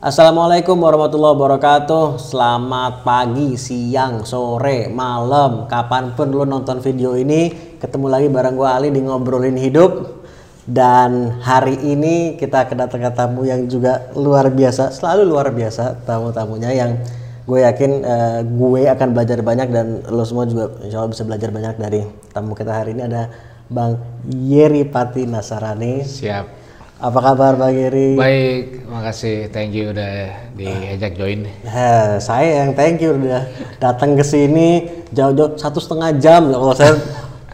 [0.00, 2.16] Assalamualaikum warahmatullahi wabarakatuh.
[2.16, 5.68] Selamat pagi, siang, sore, malam.
[5.68, 10.24] Kapan pun lu nonton video ini Ketemu lagi bareng gue Ali di Ngobrolin Hidup.
[10.64, 16.96] Dan hari ini kita kedatangan tamu yang juga luar biasa Selalu luar biasa tamu-tamunya yang
[17.44, 21.52] gue yakin eh, gue akan belajar banyak dan lo semua juga insya Allah bisa belajar
[21.52, 22.00] banyak dari
[22.32, 23.04] tamu kita hari ini.
[23.04, 23.28] Ada
[23.68, 24.00] Bang
[24.32, 26.08] Yeri Pati Nasarani.
[26.08, 26.59] Siap.
[27.00, 28.12] Apa kabar Bang Yeri?
[28.12, 29.48] Baik, makasih.
[29.48, 31.48] Thank you udah diajak join.
[31.48, 33.48] Eh, saya yang thank you udah
[33.80, 37.00] datang ke sini jauh-jauh satu setengah jam kalau saya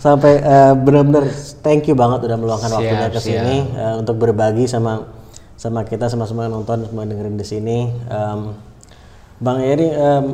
[0.02, 1.30] sampai eh, benar-benar
[1.62, 5.06] thank you banget udah meluangkan Siap, waktunya ke sini eh, untuk berbagi sama
[5.54, 7.78] sama kita sama semua nonton semua dengerin di sini.
[8.10, 8.40] Em,
[9.38, 10.24] Bang Yeri, em,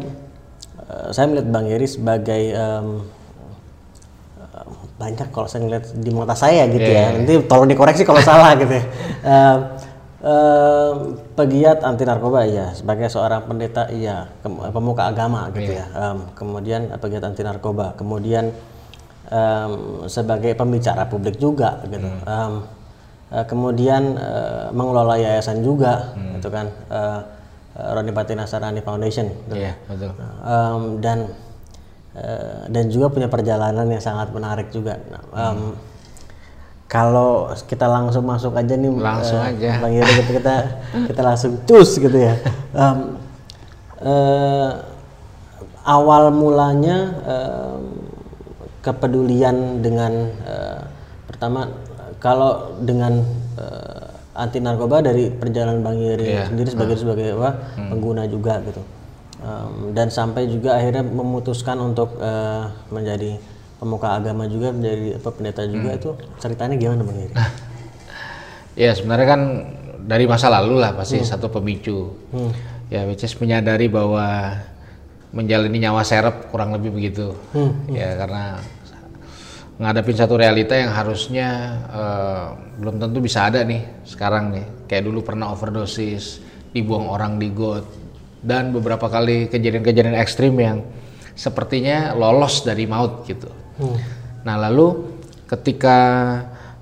[0.88, 2.84] eh, saya melihat Bang Yeri sebagai eh,
[5.02, 7.06] banyak kalau saya ngeliat di mata saya gitu Iya, ya.
[7.19, 8.84] Nanti tolong dikoreksi kalau salah gitu ya.
[9.27, 9.59] Em,
[10.23, 10.97] em,
[11.34, 15.87] pegiat anti narkoba iya, sebagai seorang pendeta iya, pemuka agama gitu ya.
[15.91, 18.54] Em, kemudian eh, pegiat anti narkoba, kemudian
[19.26, 19.73] em,
[20.07, 22.07] sebagai pembicara publik juga gitu.
[22.07, 22.52] Em,
[23.35, 26.71] eh, kemudian eh, mengelola yayasan juga gitu kan.
[26.71, 27.21] Eh,
[27.73, 29.32] Roni Pati Nasarani Foundation.
[29.48, 29.57] gitu.
[29.57, 30.13] Iya, betul.
[30.45, 31.19] Em, dan
[32.15, 34.99] eh, dan juga punya perjalanan yang sangat menarik juga.
[35.09, 35.60] Nah, em,
[36.87, 39.80] Kalau kita langsung masuk aja nih, Langsung eh, aja.
[39.80, 40.54] Bang Yeri, kita, kita
[41.09, 42.37] kita langsung cus gitu ya.
[42.71, 42.99] Em,
[44.02, 44.71] eh,
[45.82, 47.80] awal mulanya em,
[48.80, 50.13] kepedulian dengan
[50.45, 50.80] eh,
[51.24, 51.73] pertama
[52.21, 53.24] kalau dengan
[53.57, 54.04] eh,
[54.37, 56.45] anti narkoba dari perjalanan Bang Yeri Iya.
[56.49, 58.85] sendiri sebagai sebagai apa pengguna juga gitu
[59.43, 63.43] Em, dan sampai juga akhirnya memutuskan untuk eh, menjadi
[63.82, 67.34] pemuka agama juga menjadi apa pendeta juga itu ceritanya gimana Bang Yeri?
[68.72, 69.43] Ya sebenarnya kan
[70.00, 72.09] dari masa lalu lah pasti satu pemicu.
[72.88, 74.56] Ya which is menyadari bahwa
[75.28, 77.37] menjalani nyawa serep kurang lebih begitu.
[77.93, 78.65] Ya karena
[79.76, 81.48] ngadapin satu realita yang harusnya
[81.92, 82.47] eh,
[82.80, 84.88] belum tentu bisa ada nih sekarang nih.
[84.88, 86.41] Kayak dulu pernah overdosis,
[86.72, 87.84] dibuang orang di got
[88.42, 90.82] dan beberapa kali kejadian-kejadian ekstrim yang
[91.32, 93.48] sepertinya lolos dari maut gitu.
[94.42, 95.14] Nah lalu
[95.47, 95.98] ketika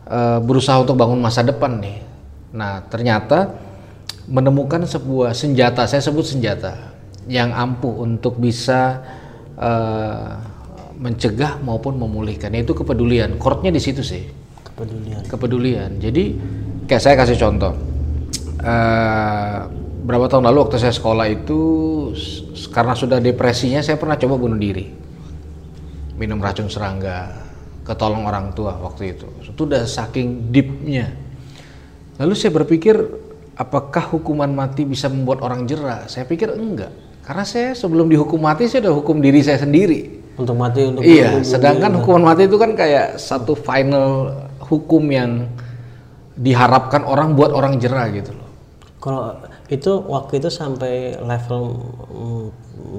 [0.08, 2.00] eh, berusaha untuk bangun masa depan nih,
[2.50, 3.54] nah ternyata
[4.26, 6.96] menemukan sebuah senjata, saya sebut senjata
[7.28, 9.04] yang ampuh untuk bisa
[9.54, 10.32] eh,
[11.00, 13.36] mencegah maupun memulihkan, yaitu kepedulian.
[13.40, 14.28] Chordnya di situ sih,
[14.64, 15.24] Kepedulian.
[15.24, 15.90] kepedulian.
[15.96, 16.36] Jadi
[16.88, 17.72] kayak saya kasih contoh,
[18.60, 19.60] Eh,
[20.10, 21.60] berapa tahun lalu waktu saya sekolah itu
[22.74, 25.00] karena sudah depresinya saya pernah coba bunuh diri
[26.20, 27.32] minum racun serangga,
[27.88, 29.24] ketolong orang tua waktu itu.
[29.40, 31.16] Itu udah saking deepnya.
[32.20, 33.00] Lalu saya berpikir,
[33.56, 36.04] apakah hukuman mati bisa membuat orang jera?
[36.12, 36.92] Saya pikir enggak.
[37.24, 40.20] Karena saya sebelum dihukum mati, saya udah hukum diri saya sendiri.
[40.36, 44.28] Untuk mati untuk Iya, sedangkan hukuman mati itu kan kayak satu final
[44.60, 45.48] hukum yang
[46.36, 48.48] diharapkan orang buat orang jera gitu loh.
[49.00, 51.62] Kalau itu waktu itu sampai level
[52.10, 52.44] mm,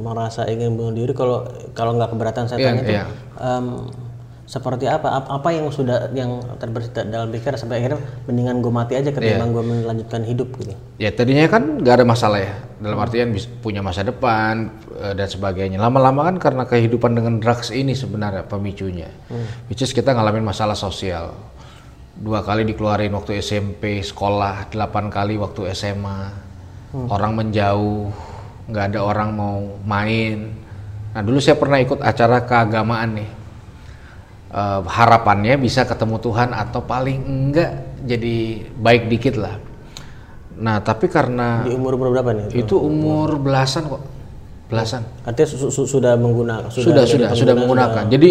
[0.02, 1.44] merasa ingin bunuh diri kalau
[1.76, 3.06] kalau nggak keberatan saya Iya, tanya itu iya.
[3.38, 3.66] em,
[4.48, 5.08] seperti apa?
[5.16, 9.56] Ap- apa yang sudah yang terbersih dalam pikiran sampai akhirnya mendingan gue mati aja ketimbang
[9.56, 10.76] gue melanjutkan hidup gitu.
[11.00, 13.32] Ya tadinya kan nggak ada masalah ya dalam artian
[13.64, 15.80] punya masa depan eh, dan sebagainya.
[15.80, 19.08] Lama-lama kan karena kehidupan dengan drugs ini sebenarnya pemicunya.
[19.72, 21.32] Which is kita ngalamin masalah sosial.
[22.12, 26.51] Dua kali dikeluarin waktu SMP, sekolah, delapan kali waktu SMA.
[26.92, 28.12] Orang menjauh,
[28.68, 29.58] nggak ada orang mau
[29.88, 30.52] main.
[31.16, 33.30] Nah dulu saya pernah ikut acara keagamaan nih.
[34.52, 39.56] Eh, harapannya bisa ketemu Tuhan atau paling enggak jadi baik dikit lah.
[40.62, 42.60] Nah, tapi karena Di umur berapa nih?
[42.60, 44.04] itu umur belasan kok.
[44.68, 45.08] Belasan.
[45.24, 48.08] Artinya su- su- sudah menggunakan Sudah, sudah, sudah, menggunakan.
[48.12, 48.30] Jadi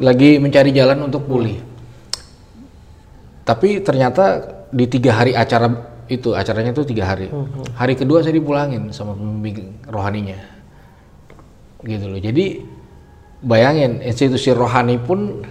[0.00, 1.60] lagi mencari jalan untuk pulih.
[3.44, 5.68] Tapi ternyata di tiga hari acara
[6.10, 7.30] itu, acaranya itu tiga hari.
[7.78, 10.38] Hari kedua saya dipulangin sama pembimbing rohaninya.
[11.86, 12.18] Gitu loh.
[12.18, 12.60] Jadi
[13.40, 15.46] bayangin institusi rohani pun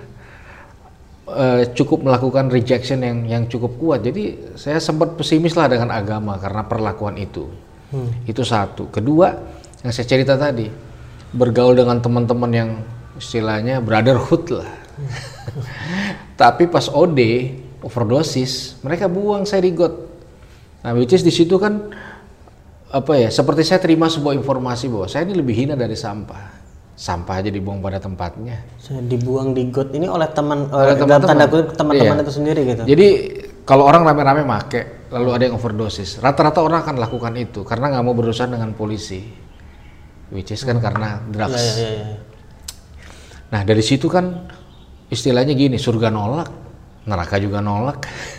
[1.31, 3.99] eh, cukup melakukan rejection yang yang cukup kuat.
[4.03, 7.47] Jadi saya sempat pesimis lah dengan agama karena perlakuan itu.
[8.29, 8.91] Itu satu.
[8.93, 9.33] Kedua,
[9.81, 10.69] yang saya cerita tadi,
[11.33, 12.69] bergaul dengan teman-teman yang
[13.17, 14.69] istilahnya brotherhood lah.
[16.41, 17.19] Tapi pas OD,
[17.81, 20.08] overdosis, mereka buang saya di got.
[20.79, 21.91] Nah, which is di situ kan
[22.89, 23.29] apa ya?
[23.29, 26.57] Seperti saya terima sebuah informasi bahwa saya ini lebih hina dari sampah.
[26.95, 28.59] Sampah aja dibuang pada tempatnya.
[28.75, 31.29] Saya dibuang di got ini oleh teman Oleh oleh dalam teman-teman.
[31.31, 32.23] tanda kutip teman-teman Iya.
[32.23, 32.81] itu sendiri gitu.
[32.83, 33.07] Jadi
[33.63, 36.19] kalau orang rame-rame make, lalu ada yang overdosis.
[36.19, 39.23] Rata-rata orang akan lakukan itu karena nggak mau berurusan dengan polisi,
[40.27, 41.55] which is kan karena drugs.
[41.55, 42.17] Ya, ya, ya, ya.
[43.49, 44.51] Nah dari situ kan
[45.07, 46.51] istilahnya gini, surga nolak,
[47.07, 47.99] neraka juga nolak.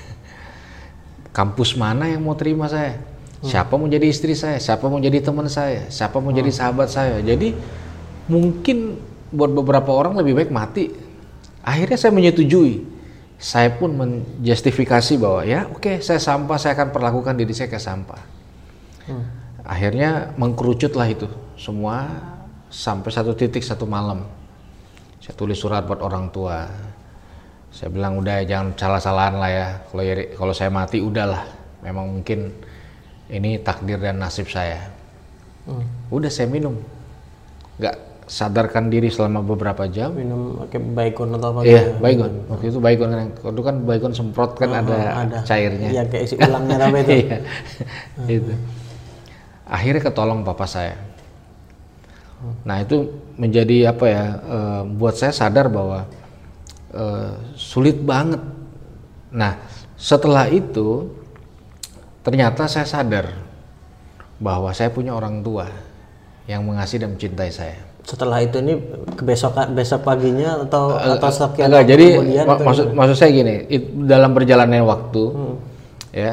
[1.31, 2.99] Kampus mana yang mau terima saya?
[3.41, 4.61] Siapa mau jadi istri saya?
[4.61, 5.89] Siapa mau jadi teman saya?
[5.89, 7.25] Siapa mau jadi sahabat saya?
[7.25, 7.57] Jadi
[8.29, 9.01] mungkin
[9.33, 10.93] buat beberapa orang lebih baik mati.
[11.65, 12.85] Akhirnya saya menyetujui.
[13.41, 18.21] Saya pun menjustifikasi bahwa ya oke saya sampah saya akan perlakukan diri saya kayak sampah.
[19.65, 21.25] Akhirnya mengkerucutlah itu
[21.57, 22.05] semua
[22.69, 24.29] sampai satu titik satu malam.
[25.25, 26.69] Saya tulis surat buat orang tua.
[27.71, 29.67] Saya bilang udah jangan salah-salahan lah ya.
[29.89, 31.47] Kalau ya- kalau saya mati udahlah.
[31.81, 32.51] Memang mungkin
[33.31, 34.91] ini takdir dan nasib saya.
[36.11, 36.75] Udah saya minum.
[37.79, 37.97] Nggak
[38.27, 40.15] sadarkan diri selama beberapa jam.
[40.15, 41.61] Minum pakai baikon atau apa?
[41.63, 42.33] Iya, baygon.
[42.51, 43.29] Waktu itu baygon kan.
[43.39, 44.97] Waktu kan baygon semprot kan ada,
[45.27, 45.39] ada.
[45.47, 45.89] cairnya.
[45.95, 47.11] Iya kayak isi ulangnya apa itu?
[47.23, 47.39] Iya.
[48.27, 48.53] Itu.
[49.71, 50.99] Akhirnya ketolong papa saya.
[52.67, 54.25] Nah itu menjadi apa ya?
[54.43, 56.09] eh, buat saya sadar bahwa
[56.91, 58.41] eh, sulit banget.
[59.31, 59.57] Nah
[59.95, 61.07] setelah itu
[62.21, 63.27] ternyata saya sadar
[64.41, 65.69] bahwa saya punya orang tua
[66.49, 67.79] yang mengasihi dan mencintai saya.
[68.01, 68.75] Setelah itu ini
[69.15, 73.55] kebesokan besok paginya atau atau sekian Enggak, jadi kemudian ma- atau maksud maksud saya gini,
[73.69, 75.55] it- dalam perjalanan waktu, Hmm.
[76.11, 76.33] ya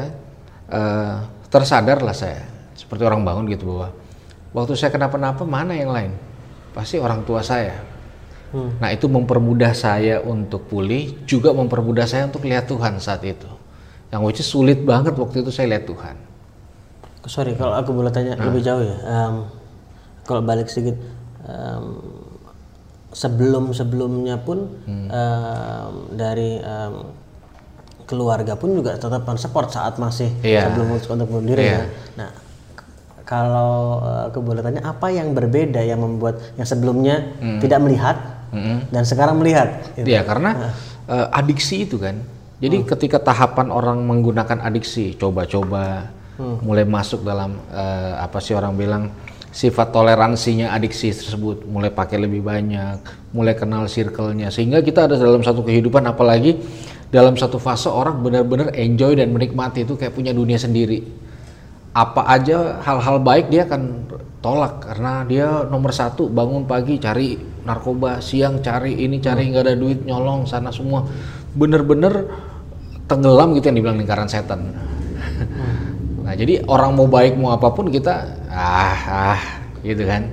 [0.68, 1.14] eh,
[1.52, 2.40] tersadarlah saya
[2.72, 3.88] seperti orang bangun gitu bahwa
[4.56, 6.12] waktu saya kenapa-napa mana yang lain,
[6.72, 7.76] pasti orang tua saya.
[8.48, 8.72] Hmm.
[8.76, 13.48] Nah itu mempermudah saya untuk pulih, juga mempermudah saya untuk lihat Tuhan saat itu.
[14.08, 16.16] Yang which is sulit banget waktu itu saya lihat Tuhan.
[17.22, 18.46] Sorry kalau aku boleh tanya Nah.
[18.46, 18.96] lebih jauh ya.
[18.96, 19.34] Em,
[20.22, 20.96] kalau balik sedikit
[21.42, 21.84] em,
[23.10, 25.08] sebelum sebelumnya pun Hmm.
[25.08, 26.94] em, dari em,
[28.04, 30.64] keluarga pun juga tetap support saat masih Iya.
[30.64, 31.72] sebelum untuk bunuh diri Iya.
[31.74, 31.84] ya.
[32.16, 32.30] Nah
[32.74, 32.88] k-
[33.22, 37.60] kalau eh, aku boleh tanya apa yang berbeda yang membuat yang sebelumnya Hmm.
[37.60, 38.16] tidak melihat
[38.92, 39.92] dan sekarang melihat?
[39.94, 40.08] Gitu.
[40.08, 40.72] Iya karena
[41.08, 42.18] eh, adiksi itu kan.
[42.58, 49.14] Jadi ketika tahapan orang menggunakan adiksi, coba-coba, mulai masuk dalam eh, apa sih orang bilang
[49.54, 53.02] sifat toleransinya adiksi tersebut, mulai pakai lebih banyak,
[53.34, 56.60] mulai kenal circle-nya, sehingga kita ada dalam satu kehidupan, apalagi
[57.08, 61.02] dalam satu fase orang benar-benar enjoy dan menikmati itu kayak punya dunia sendiri.
[61.96, 67.34] Apa aja hal-hal baik dia akan tolak karena dia nomor satu bangun pagi cari
[67.68, 71.04] narkoba, siang cari ini cari nggak ada duit nyolong sana semua,
[71.52, 72.24] bener-bener
[73.04, 74.72] tenggelam gitu yang dibilang lingkaran setan.
[76.24, 79.42] nah jadi orang mau baik mau apa pun kita ah ah
[79.84, 80.32] gitu kan,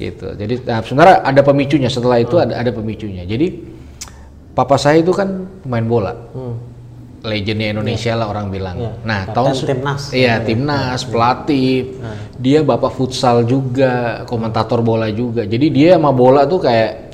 [0.00, 0.32] gitu.
[0.34, 1.92] Jadi nah, sebenarnya ada pemicunya.
[1.92, 3.22] Setelah itu ada ada pemicunya.
[3.28, 3.76] Jadi
[4.58, 6.12] papa saya itu kan pemain bola
[7.22, 8.76] legendnya Indonesia lah orang bilang.
[8.78, 8.92] Iya.
[9.02, 10.02] Nah, Kapten tahun timnas.
[10.14, 11.98] Iya, timnas, pelatih.
[12.38, 15.42] Dia bapak futsal juga, komentator bola juga.
[15.42, 17.10] Jadi dia sama bola tuh kayak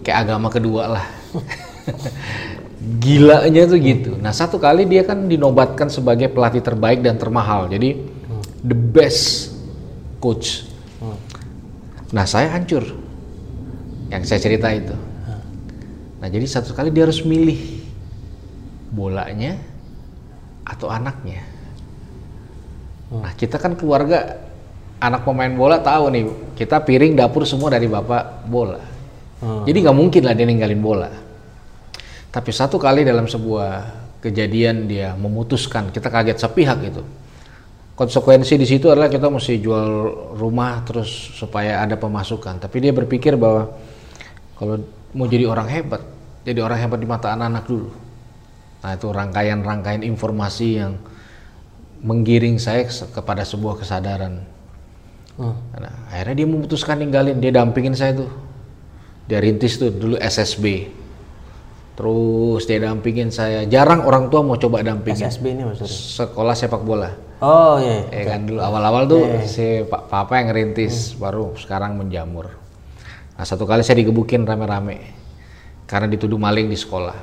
[0.00, 1.06] kayak agama kedua lah.
[3.04, 4.12] Gilanya tuh gitu.
[4.20, 7.68] Nah, satu kali dia kan dinobatkan sebagai pelatih terbaik dan termahal.
[7.68, 7.96] Jadi
[8.64, 9.52] the best
[10.20, 10.64] coach.
[12.12, 12.84] Nah, saya hancur.
[14.08, 14.94] Yang saya cerita itu.
[16.20, 17.73] Nah, jadi satu kali dia harus milih
[18.94, 19.58] bolanya
[20.62, 21.42] atau anaknya.
[23.10, 24.38] Nah, kita kan keluarga
[25.02, 26.24] anak pemain bola tahu nih,
[26.54, 28.80] kita piring dapur semua dari bapak bola.
[29.44, 31.10] Jadi nggak mungkin lah dia ninggalin bola.
[32.32, 33.70] Tapi satu kali dalam sebuah
[34.24, 37.04] kejadian dia memutuskan, kita kaget sepihak itu.
[37.94, 39.86] Konsekuensi di situ adalah kita mesti jual
[40.34, 42.58] rumah terus supaya ada pemasukan.
[42.58, 43.70] Tapi dia berpikir bahwa
[44.58, 44.80] kalau
[45.14, 46.02] mau jadi orang hebat,
[46.42, 48.03] jadi orang hebat di mata anak-anak dulu.
[48.84, 51.00] Nah itu rangkaian-rangkaian informasi yang
[52.04, 54.44] menggiring saya kepada sebuah kesadaran.
[55.40, 58.30] Nah, akhirnya dia memutuskan ninggalin, dia dampingin saya tuh.
[59.24, 60.92] Dia rintis tuh dulu SSB.
[61.96, 63.64] Terus dia dampingin saya.
[63.64, 65.32] Jarang orang tua mau coba dampingin.
[65.32, 65.90] SSB ini maksudnya.
[65.90, 67.10] Sekolah sepak bola.
[67.40, 68.04] Oh iya.
[68.12, 72.52] Ya kan dulu awal-awal tuh si pa- papa yang ngerintis, baru sekarang menjamur.
[73.34, 75.02] Nah satu kali saya digebukin rame-rame
[75.88, 77.16] karena dituduh maling di sekolah.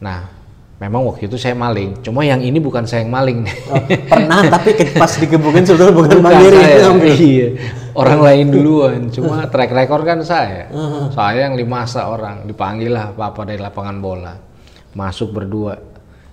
[0.00, 0.41] Nah
[0.82, 3.46] memang waktu itu saya maling, cuma yang ini bukan saya yang maling.
[3.70, 3.78] Oh,
[4.10, 6.58] pernah tapi pas digebukin sebetulnya bukan, Bukan mandiri.
[6.58, 6.90] saya.
[7.14, 7.48] Iya.
[7.94, 10.66] Orang lain duluan, cuma track record kan saya.
[11.14, 14.34] Saya yang dimasa orang, dipanggil lah papa dari lapangan bola.
[14.98, 15.78] Masuk berdua,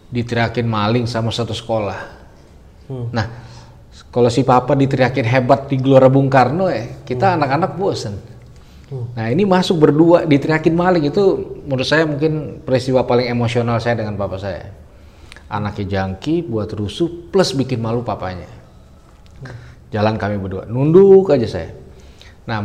[0.09, 1.99] diteriakin maling sama satu sekolah.
[2.89, 3.25] Nah,
[4.09, 8.17] kalau si papa diteriakin hebat di Gelora Bung Karno ya, kita anak-anak bosen.
[8.89, 11.13] Nah ini masuk berdua diteriakin maling.
[11.13, 14.65] Itu menurut saya mungkin peristiwa paling emosional saya dengan papa saya.
[15.49, 18.45] anaknya jangki buat rusuh plus bikin malu papanya.
[19.89, 20.69] Jalan kami berdua.
[20.69, 21.73] Nunduk aja saya.
[22.45, 22.61] Nah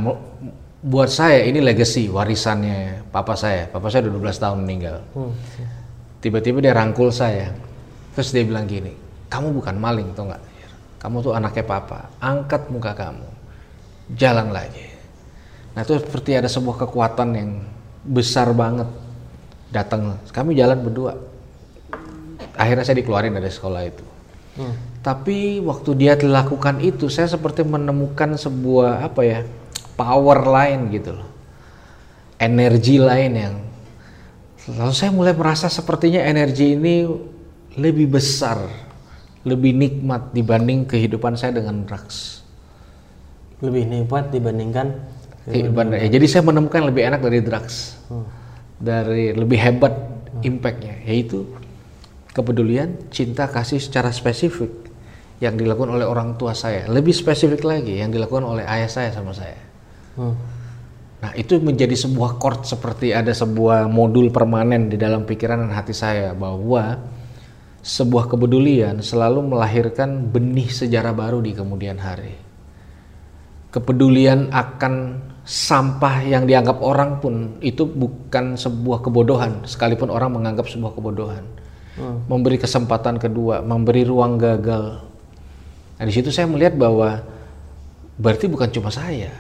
[0.85, 3.73] buat saya ini legacy warisannya papa saya.
[3.73, 5.01] Papa saya udah 12 tahun meninggal.
[6.21, 7.57] Tiba-tiba dia rangkul saya.
[8.13, 8.93] Terus dia bilang gini
[9.33, 10.43] kamu bukan maling tau nggak
[11.01, 12.13] kamu tuh anaknya papa.
[12.21, 13.29] Angkat muka kamu.
[14.13, 14.94] Jalan lagi
[15.75, 17.51] nah itu seperti ada sebuah kekuatan yang
[18.07, 18.87] besar banget
[19.75, 20.15] datang.
[20.31, 21.19] Kami jalan berdua.
[22.55, 24.05] Akhirnya saya dikeluarin dari sekolah itu.
[25.03, 29.41] Tapi waktu dia dilakukan itu saya seperti menemukan sebuah apa ya
[29.99, 31.29] power lain gitu loh.
[32.39, 33.55] Energi lain yang
[34.79, 37.05] lalu saya mulai merasa sepertinya energi ini
[37.75, 38.63] lebih besar
[39.45, 42.41] lebih nikmat dibanding kehidupan saya dengan drugs.
[43.61, 45.05] Lebih nikmat dibandingkan
[45.49, 48.01] kehidupan ya, jadi saya menemukan lebih enak dari drugs.
[48.81, 49.95] Dari lebih hebat
[50.43, 51.47] impactnya yaitu
[52.35, 54.91] kepedulian cinta kasih secara spesifik
[55.39, 56.91] yang dilakukan oleh orang tua saya.
[56.91, 59.61] Lebih spesifik lagi yang dilakukan oleh ayah saya sama saya.
[60.15, 60.31] Hmm.
[61.19, 65.91] nah itu menjadi sebuah chord seperti ada sebuah modul permanen di dalam pikiran dan hati
[65.91, 67.01] saya bahwa
[67.83, 72.39] sebuah kepedulian selalu melahirkan benih sejarah baru di kemudian hari.
[73.75, 74.95] Kepedulian akan
[75.45, 81.45] sampah yang dianggap orang pun itu bukan sebuah kebodohan sekalipun orang menganggap sebuah kebodohan.
[82.27, 85.05] Memberi kesempatan kedua memberi ruang gagal.
[85.95, 87.23] Nah di situ saya melihat bahwa
[88.19, 89.31] berarti bukan cuma saya.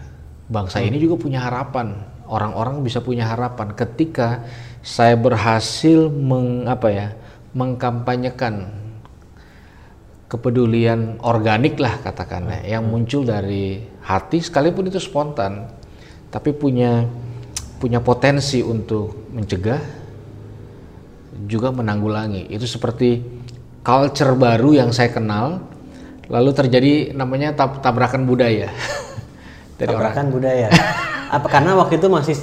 [0.46, 1.99] Bangsa ini juga punya harapan.
[2.30, 3.75] Orang-orang bisa punya harapan.
[3.75, 4.44] Ketika
[4.84, 7.08] saya berhasil meng, apa ya
[7.56, 8.70] mengkampanyekan
[10.28, 15.70] kepedulian organik lah katakanlah yang muncul dari hati sekalipun itu spontan
[16.34, 17.06] tapi punya
[17.78, 19.78] punya potensi untuk mencegah
[21.46, 23.22] juga menanggulangi itu seperti
[23.84, 25.62] culture baru yang saya kenal
[26.26, 28.72] lalu terjadi namanya tab- tabrakan budaya
[29.78, 30.68] dari orang tabrakan budaya.
[31.28, 32.34] Apa karena waktu itu masih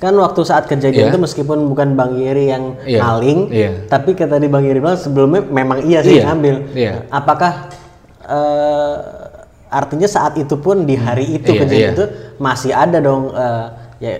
[0.00, 1.12] kan waktu saat kejadian Iya.
[1.12, 3.84] itu meskipun bukan Bang Yeri yang Iya, maling, iya.
[3.84, 6.56] tapi kata di Bang Yeri bilang sebelumnya memang iya sih Iya, ngambil.
[6.72, 7.04] iya.
[7.12, 7.68] Apakah
[8.24, 8.94] eh,
[9.70, 11.94] artinya saat itu pun di hari itu iya, kejadian iya.
[11.94, 12.04] itu
[12.36, 13.66] masih ada dong eh,
[14.02, 14.12] ya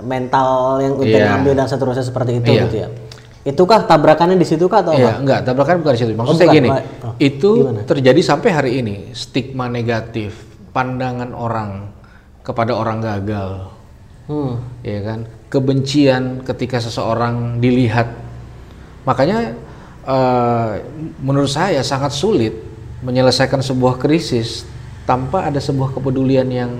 [0.00, 0.48] mental
[0.80, 1.26] yang udah Iya.
[1.32, 2.62] ngambil dan seterusnya seperti itu Iya.
[2.68, 2.88] gitu ya.
[3.42, 5.02] Itukah tabrakannya di situ kah atau apa?
[5.02, 6.12] Iya, enggak, tabrakan bukan di situ.
[6.14, 6.58] Maksud Oh, saya bukan.
[6.62, 7.80] gini, Oh, itu gimana?
[7.82, 11.90] terjadi sampai hari ini, stigma negatif, pandangan orang
[12.40, 13.66] kepada orang gagal,
[14.30, 14.62] Hmm.
[14.80, 15.26] ya kan?
[15.50, 18.14] Kebencian ketika seseorang dilihat.
[19.02, 19.58] Makanya
[20.02, 20.72] eh,
[21.18, 22.54] menurut saya sangat sulit
[23.02, 24.66] menyelesaikan sebuah krisis
[25.04, 26.72] tanpa ada sebuah kepedulian yang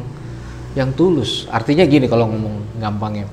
[0.73, 1.45] yang tulus.
[1.53, 3.29] Artinya gini kalau ngomong gampangnya.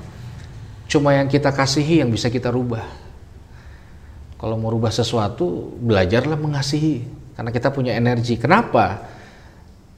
[0.90, 2.82] Cuma yang kita kasihi yang bisa kita rubah.
[4.40, 7.04] Kalau mau rubah sesuatu, belajarlah mengasihi.
[7.36, 8.40] Karena kita punya energi.
[8.40, 9.04] Kenapa?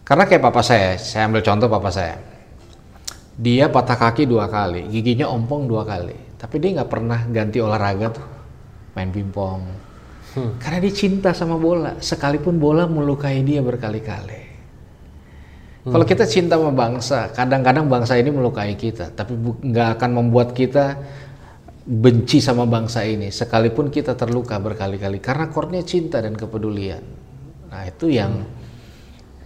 [0.03, 2.19] Karena kayak papa saya, saya ambil contoh papa saya.
[3.39, 6.37] Dia patah kaki dua kali, giginya ompong dua kali.
[6.37, 8.27] Tapi dia nggak pernah ganti olahraga tuh,
[8.99, 9.63] main pingpong.
[10.59, 14.42] Karena dia cinta sama bola, sekalipun bola melukai dia berkali-kali.
[15.83, 20.95] Kalau kita cinta sama bangsa, kadang-kadang bangsa ini melukai kita, tapi nggak akan membuat kita
[21.83, 27.03] benci sama bangsa ini, sekalipun kita terluka berkali-kali karena kornya cinta dan kepedulian.
[27.67, 28.47] Nah itu yang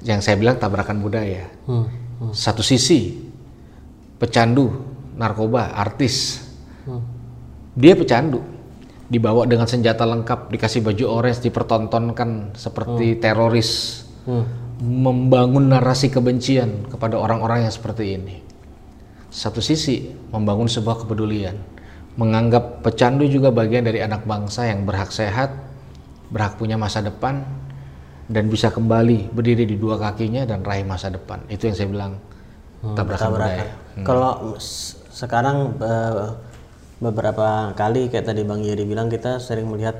[0.05, 1.49] yang saya bilang tabrakan budaya.
[1.64, 1.88] Hmm.
[2.37, 3.16] Satu sisi
[4.21, 4.69] pecandu,
[5.16, 6.45] narkoba, artis,
[7.73, 8.45] dia pecandu,
[9.09, 14.05] dibawa dengan senjata lengkap, dikasih baju orange, dipertontonkan seperti teroris,
[14.80, 18.37] membangun narasi kebencian kepada orang-orang yang seperti ini.
[19.33, 21.56] Satu sisi membangun sebuah kepedulian,
[22.16, 25.52] menganggap pecandu juga bagian dari anak bangsa yang berhak sehat,
[26.28, 27.45] berhak punya masa depan,
[28.28, 31.40] dan bisa kembali berdiri di dua kakinya dan raih masa depan.
[31.49, 32.12] Itu yang saya bilang
[32.97, 33.66] tabrakan budaya.
[34.04, 34.30] Kalau
[34.61, 36.26] s- sekarang eh,
[37.00, 39.97] beberapa kali kayak tadi Bang Yeri bilang kita sering melihat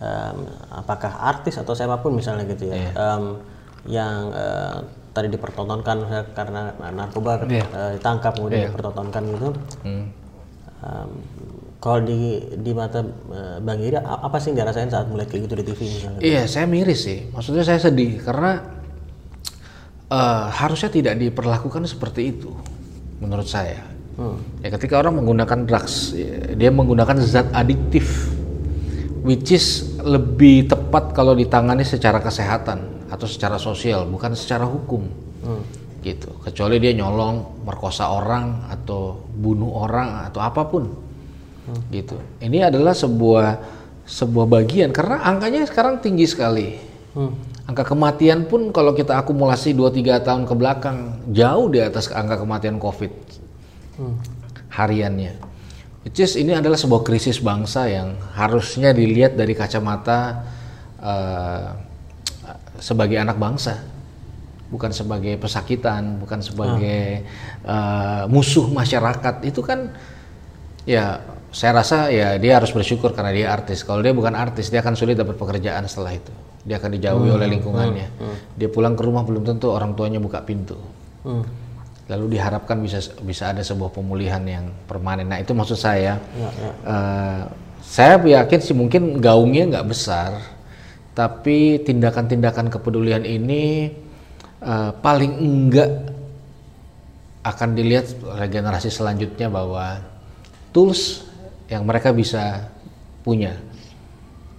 [0.00, 3.36] em, apakah artis atau siapa pun misalnya gitu ya em,
[3.84, 4.78] yang eh,
[5.10, 5.96] tadi dipertontonkan
[6.32, 7.64] karena narkoba Iya.
[7.66, 9.48] eh, ditangkap kemudian dipertontonkan gitu.
[9.82, 10.06] Hmm.
[10.82, 11.10] Em,
[11.78, 12.18] kalau di
[12.56, 15.64] di mata eh, Bang Yeri a- apa sih yang dirasain saat melihat kayak gitu di
[15.64, 16.18] TV misalnya?
[16.18, 17.26] Iya, saya miris sih.
[17.28, 18.62] Maksudnya saya sedih karena
[20.08, 22.50] eh, harusnya tidak diperlakukan seperti itu,
[23.18, 23.90] menurut saya.
[24.60, 28.30] Ya, ketika orang menggunakan drugs, ya, dia menggunakan zat adiktif,
[29.24, 29.66] which is
[29.98, 35.04] lebih tepat kalau ditangani secara kesehatan atau secara sosial, bukan secara hukum.
[36.00, 36.32] Gitu.
[36.42, 40.88] Kecuali dia nyolong, merkosa orang atau bunuh orang atau apa pun.
[41.92, 42.16] Gitu.
[42.42, 46.74] Ini adalah sebuah sebuah bagian karena angkanya sekarang tinggi sekali.
[47.14, 47.36] Hmm.
[47.70, 50.98] Angka kematian pun kalau kita akumulasi 2-3 tahun ke belakang
[51.30, 53.12] jauh di atas angka kematian COVID
[54.02, 54.16] hmm.
[54.74, 55.38] hariannya.
[56.02, 60.42] Which is ini adalah sebuah krisis bangsa yang harusnya dilihat dari kacamata
[60.98, 61.91] uh,
[62.82, 63.78] sebagai anak bangsa,
[64.74, 67.62] bukan sebagai pesakitan, bukan sebagai hmm.
[67.62, 69.46] uh, musuh masyarakat.
[69.46, 69.94] Itu kan
[70.82, 71.22] ya
[71.54, 73.86] saya rasa ya dia harus bersyukur karena dia artis.
[73.86, 76.34] Kalau dia bukan artis, dia akan sulit dapat pekerjaan setelah itu.
[76.66, 78.08] Dia akan dijauhi hmm, oleh lingkungannya.
[78.18, 78.36] Hmm, hmm.
[78.58, 80.74] Dia pulang ke rumah belum tentu orang tuanya buka pintu.
[81.22, 81.46] Hmm.
[82.10, 85.30] Lalu diharapkan bisa bisa ada sebuah pemulihan yang permanen.
[85.30, 86.18] Nah itu maksud saya.
[86.18, 86.70] Ya, ya.
[86.82, 87.42] Uh,
[87.82, 90.38] saya yakin sih mungkin gaungnya nggak besar,
[91.12, 93.92] tapi tindakan-tindakan kepedulian ini
[94.64, 95.90] uh, paling enggak
[97.42, 99.98] akan dilihat oleh generasi selanjutnya bahwa
[100.70, 101.26] tools
[101.66, 102.70] yang mereka bisa
[103.26, 103.58] punya.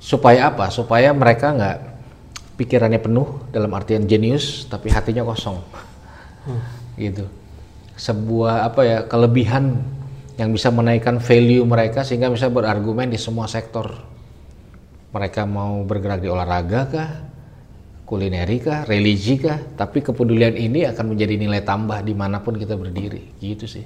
[0.04, 0.68] Supaya apa?
[0.68, 1.78] Supaya mereka nggak
[2.60, 5.58] pikirannya penuh dalam artian jenius, tapi hatinya kosong.
[6.44, 6.62] Hmm.
[7.00, 7.26] Gitu.
[7.96, 9.80] Sebuah apa ya kelebihan
[10.36, 14.13] yang bisa menaikkan value mereka sehingga bisa berargumen di semua sektor.
[15.14, 17.12] Mereka mau bergerak di olahraga kah,
[18.10, 22.74] kulineri kah, religi kah, tapi kepedulian ini akan menjadi nilai tambah di mana pun kita
[22.74, 23.86] berdiri, gitu sih.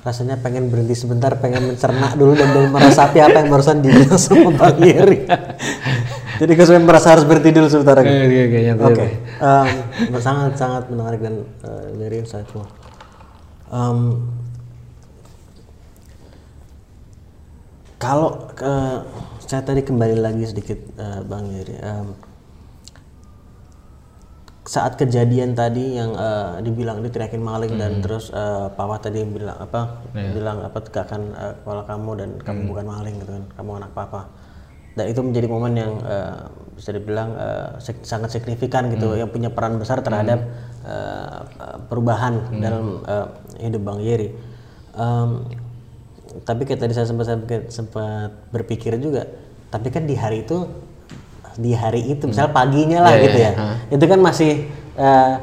[0.00, 4.80] rasanya pengen berhenti sebentar, pengen mencerna dulu dan meresapi apa yang barusan dibilang sama Bang
[4.80, 5.28] Yeri.
[6.40, 8.00] Jadi saya merasa harus berhenti dulu sebentar.
[8.00, 9.10] Oke, okay, okay,
[9.44, 12.64] um, sangat sangat menarik dan uh, very insightful.
[13.68, 14.24] Um,
[18.00, 19.04] kalau uh,
[19.44, 21.76] saya tadi kembali lagi sedikit uh, Bang Yeri.
[21.84, 22.16] Um,
[24.64, 27.80] saat kejadian tadi yang uh, dibilang diteriakin maling hmm.
[27.80, 30.30] dan terus uh, Papa tadi bilang apa yeah.
[30.30, 32.44] bilang apa tegakkan uh, kepala kamu dan hmm.
[32.46, 34.30] kamu bukan maling gitu kan kamu anak Papa
[34.94, 36.46] dan itu menjadi momen yang uh,
[36.78, 39.26] bisa dibilang uh, sangat signifikan gitu hmm.
[39.26, 40.86] yang punya peran besar terhadap hmm.
[40.86, 41.38] uh,
[41.90, 42.60] perubahan hmm.
[42.62, 43.26] dalam uh,
[43.58, 44.30] hidup Bang Yeri
[44.94, 45.50] um,
[46.46, 47.26] tapi kayak tadi saya sempat
[47.70, 49.26] sempat berpikir juga
[49.70, 50.66] tapi kan di hari itu
[51.58, 52.30] di hari itu, hmm.
[52.30, 53.58] misal paginya lah yeah, gitu yeah, ya.
[53.58, 53.76] Huh.
[53.98, 54.52] Itu kan masih
[54.94, 55.34] uh,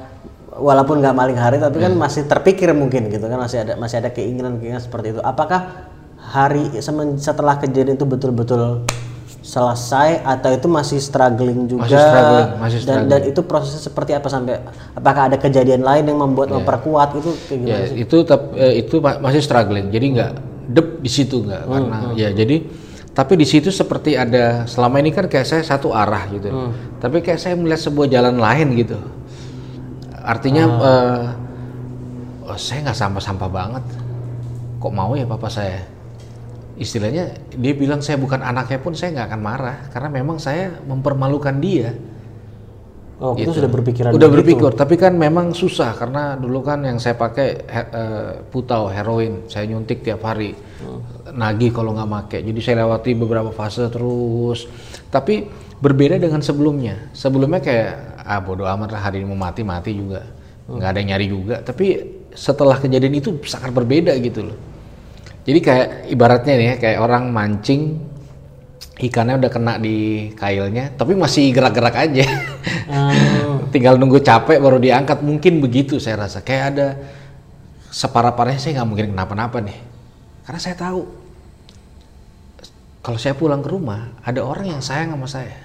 [0.58, 2.02] walaupun nggak maling hari tapi kan hmm.
[2.02, 5.21] masih terpikir mungkin gitu kan masih ada masih ada keinginan keinginan seperti itu.
[5.23, 5.88] Apakah
[6.19, 6.67] hari
[7.19, 8.84] setelah kejadian itu betul-betul
[9.47, 13.08] selesai atau itu masih struggling juga masih struggling, masih struggling.
[13.08, 14.60] Dan, dan itu prosesnya seperti apa sampai
[14.91, 16.60] apakah ada kejadian lain yang membuat yeah.
[16.60, 17.95] memperkuat itu kayak gimana yeah, sih?
[18.04, 18.17] itu
[18.60, 20.32] eh, itu masih struggling jadi nggak
[20.67, 21.63] dep di situ nggak?
[21.63, 22.13] Hmm, karena hmm.
[22.19, 22.58] ya jadi
[23.17, 26.53] tapi di situ seperti ada selama ini kan kayak saya satu arah gitu.
[26.53, 26.71] Hmm.
[27.01, 28.97] tapi kayak saya melihat sebuah jalan lain gitu.
[30.21, 30.80] Artinya hmm.
[30.84, 33.86] uh, oh, saya nggak sampah-sampah banget.
[34.77, 35.82] Kok mau ya papa saya?
[36.77, 39.77] Istilahnya dia bilang saya bukan anaknya pun saya nggak akan marah.
[39.89, 41.95] Karena memang saya mempermalukan dia
[43.17, 43.49] Oh, gitu.
[43.49, 47.65] itu sudah berpikiran Udah berpikir, tapi kan memang susah karena dulu kan yang saya pakai
[47.65, 50.53] he, uh, putau heroin, saya nyuntik tiap hari.
[50.53, 51.01] Hmm.
[51.34, 52.38] Nagih kalau nggak make.
[52.45, 54.69] Jadi saya lewati beberapa fase terus.
[55.10, 55.49] Tapi
[55.82, 57.10] berbeda dengan sebelumnya.
[57.17, 60.21] Sebelumnya kayak ah bodo amat lah hari ini mau mati mati juga.
[60.69, 60.77] Hmm.
[60.77, 61.56] nggak ada yang nyari juga.
[61.65, 61.86] Tapi
[62.38, 64.58] setelah kejadian itu sangat berbeda gitu loh.
[65.41, 67.97] Jadi kayak ibaratnya nih kayak orang mancing
[68.97, 72.25] ikannya udah kena di kailnya tapi masih gerak-gerak aja.
[72.89, 73.69] Hmm.
[73.73, 75.21] tinggal nunggu capek baru diangkat.
[75.21, 76.41] Mungkin begitu saya rasa.
[76.41, 76.88] Kayak ada
[77.93, 79.77] separah-parahnya saya nggak mungkin kenapa-napa nih.
[80.49, 81.01] Karena saya tahu
[83.05, 85.57] kalau saya pulang ke rumah ada orang yang sayang sama saya.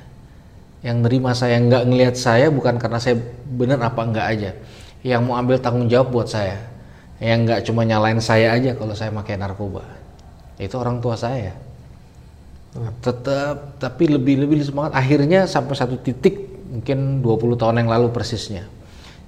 [0.82, 3.16] Yang nerima saya nggak ngelihat saya bukan karena saya
[3.48, 4.50] bener apa enggak aja.
[5.02, 6.58] Yang mau ambil tanggung jawab buat saya.
[7.22, 9.86] Yang nggak cuma nyalain saya aja kalau saya pakai narkoba.
[10.58, 11.71] Itu orang tua saya
[12.72, 14.96] tetap tapi lebih lebih semangat.
[14.96, 18.64] Akhirnya sampai satu titik mungkin 20 tahun yang lalu persisnya.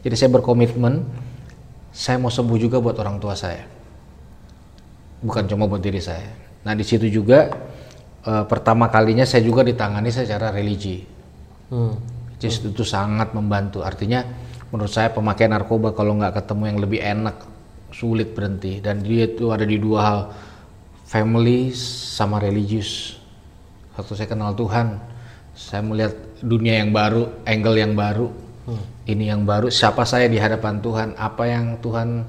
[0.01, 1.05] Jadi saya berkomitmen
[1.93, 3.69] saya mau sembuh juga buat orang tua saya.
[5.21, 6.33] Bukan cuma buat diri saya.
[6.65, 7.53] Nah di situ juga
[8.25, 11.13] uh, pertama kalinya saya juga ditangani secara religi.
[11.65, 11.97] Hmm.
[12.37, 12.73] jadi hmm.
[12.77, 13.81] itu sangat membantu.
[13.85, 14.25] Artinya
[14.69, 17.37] menurut saya pemakaian narkoba kalau nggak ketemu yang lebih enak
[17.93, 18.81] sulit berhenti.
[18.81, 20.19] Dan dia itu ada di dua hal
[21.05, 23.24] family sama religius
[23.99, 24.99] waktu saya kenal Tuhan
[25.55, 28.29] saya melihat dunia yang baru angle yang baru
[28.67, 29.11] hmm.
[29.11, 32.27] ini yang baru siapa saya di hadapan Tuhan apa yang Tuhan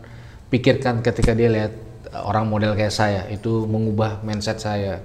[0.54, 1.74] pikirkan ketika dia lihat
[2.26, 5.02] orang model kayak saya itu mengubah mindset saya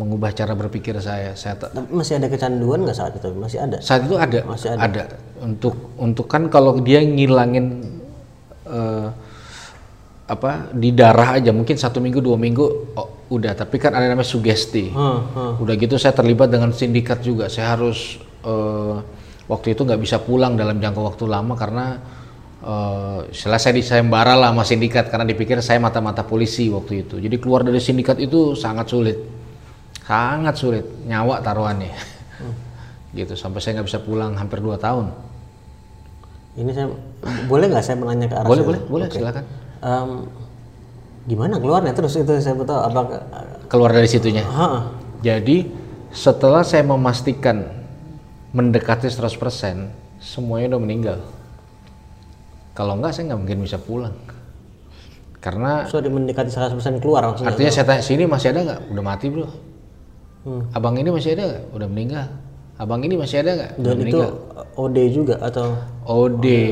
[0.00, 1.36] mengubah cara berpikir saya.
[1.36, 1.60] Saya
[1.92, 3.28] masih ada kecanduan nggak saat itu?
[3.36, 3.76] Masih ada.
[3.84, 4.40] Saat itu ada.
[4.48, 4.80] Masih ada.
[4.88, 5.04] Ada.
[5.44, 7.84] Untuk untuk kan kalau dia ngilangin
[8.64, 9.12] uh,
[10.30, 11.50] apa di darah aja.
[11.50, 13.58] Mungkin satu minggu dua minggu oh, udah.
[13.58, 14.94] Tapi kan ada namanya sugesti.
[14.94, 15.52] Hmm, hmm.
[15.58, 17.50] udah gitu saya terlibat dengan sindikat juga.
[17.50, 18.96] Saya harus eh,
[19.50, 21.86] waktu itu nggak bisa pulang dalam jangka waktu lama karena
[22.60, 25.10] eh setelah saya disembara lah sama sindikat.
[25.10, 27.18] Karena dipikir saya mata-mata polisi waktu itu.
[27.18, 29.18] Jadi keluar dari sindikat itu sangat sulit.
[30.06, 30.86] Sangat sulit.
[31.10, 31.90] Nyawa taruhannya.
[33.10, 33.34] Gitu.
[33.34, 35.10] Sampai saya nggak bisa pulang hampir dua tahun.
[36.54, 36.86] Ini saya
[37.50, 38.70] boleh nggak saya menanya ke arah boleh situ?
[38.70, 39.06] boleh boleh.
[39.10, 40.28] Silakan Em,
[41.24, 43.00] gimana keluarnya terus itu saya betul apa
[43.68, 44.92] keluar dari situnya ha,
[45.24, 45.68] Jadi
[46.10, 47.64] setelah saya memastikan
[48.50, 51.18] mendekati 100% semuanya udah meninggal.
[52.74, 54.16] Kalau enggak saya nggak mungkin bisa pulang.
[55.40, 58.80] Karena sudah mendekati 100% keluar maksudnya artinya saya tanya sini masih ada nggak?
[58.92, 59.48] Udah mati bro.
[60.44, 60.62] Hmm.
[60.72, 61.64] Abang ini masih ada nggak?
[61.72, 62.26] Udah meninggal.
[62.80, 63.72] Abang ini masih ada nggak?
[63.76, 64.30] Udah dan itu meninggal.
[64.76, 65.66] OD juga atau
[66.08, 66.62] Ode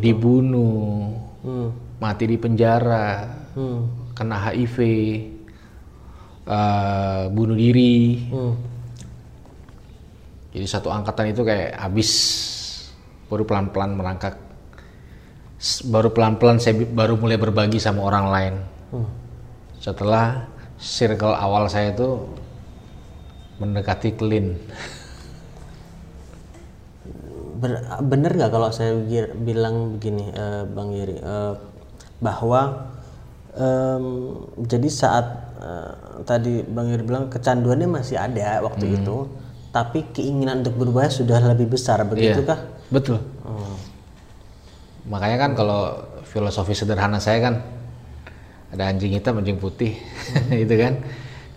[0.00, 1.12] dibunuh,
[1.44, 4.76] hmm, mati di penjara, hmm, kena HIV,
[6.46, 7.98] eh, bunuh diri.
[8.30, 8.54] hmm.
[10.48, 12.10] Jadi satu angkatan itu kayak habis
[13.28, 14.34] baru pelan-pelan merangkak.
[15.90, 18.54] Baru pelan-pelan saya baru mulai berbagi sama orang lain.
[18.94, 19.08] Hmm.
[19.78, 20.46] Setelah
[20.78, 22.16] circle awal saya itu
[23.58, 24.54] mendekati clean.
[27.58, 31.54] Ber- bener nggak kalau saya bi- bilang begini eh, Bang Yeri eh,
[32.18, 32.90] bahwa
[33.54, 34.04] em,
[34.62, 35.26] jadi saat
[35.58, 38.96] eh, tadi Bang Yeri bilang kecanduannya masih ada waktu Hmm.
[39.02, 39.16] itu
[39.68, 42.58] tapi keinginan untuk berubah sudah lebih besar begitu kah?
[42.88, 43.20] Betul.
[43.44, 43.76] Oh.
[45.08, 47.54] Makanya kan kalau filosofi sederhana saya kan
[48.68, 49.96] ada anjing hitam, anjing putih,
[50.64, 51.00] itu kan.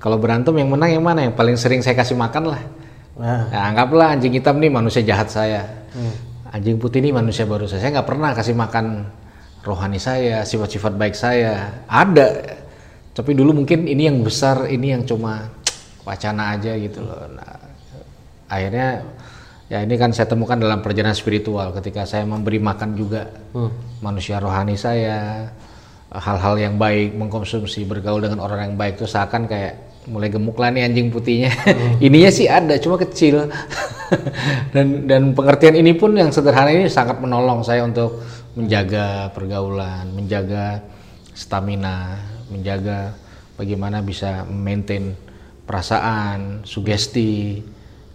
[0.01, 1.27] Kalau berantem yang menang yang mana?
[1.27, 2.61] Yang paling sering saya kasih makan lah.
[3.21, 5.67] Nah, Ya, anggaplah anjing hitam nih manusia jahat saya.
[6.49, 7.85] Anjing putih ini manusia baru saya.
[7.85, 9.07] Saya nggak pernah kasih makan
[9.61, 11.83] rohani saya, sifat-sifat baik saya.
[11.85, 12.57] Ada.
[13.11, 15.49] Tapi dulu mungkin ini yang besar, ini yang cuma
[16.07, 17.29] wacana aja gitu loh.
[17.29, 17.59] Nah,
[18.49, 19.05] akhirnya
[19.71, 23.31] ya ini kan saya temukan dalam perjalanan spiritual ketika saya memberi makan juga
[24.03, 25.47] manusia rohani saya
[26.11, 30.73] hal-hal yang baik mengkonsumsi bergaul dengan orang yang baik itu seakan kayak mulai gemuk lah
[30.73, 31.51] nih anjing putihnya.
[32.05, 33.45] Ininya sih ada cuma kecil.
[34.75, 38.19] Dan dan pengertian ini pun yang sederhana ini sangat menolong saya untuk
[38.59, 40.83] menjaga pergaulan menjaga
[41.31, 42.19] stamina
[42.51, 43.15] menjaga
[43.55, 45.15] bagaimana bisa maintain
[45.63, 47.63] perasaan sugesti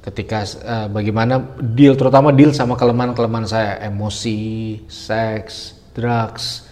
[0.05, 1.40] ketika eh, bagaimana
[1.72, 4.38] deal terutama deal sama kelemahan-kelemahan saya emosi
[4.87, 6.68] seks drugs.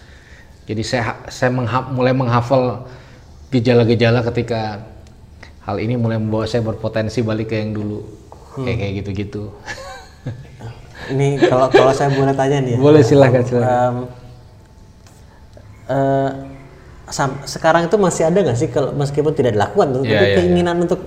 [0.69, 2.85] Jadi saya saya mengha- mulai menghafal
[3.49, 4.81] gejala-gejala ketika
[5.65, 8.05] hal ini mulai membawa saya berpotensi balik ke yang dulu.
[8.55, 9.43] Kayak kayak gitu-gitu.
[11.11, 12.79] Ini kalau kalau saya boleh tanya nih ya.
[12.81, 13.95] boleh silahkan silahkan Em,
[15.85, 16.29] eh,
[17.13, 20.35] sam- sekarang itu masih ada nggak sih kalau meskipun tidak dilakukan tuh, Iya, tapi iya,
[20.39, 21.01] keinginan untuk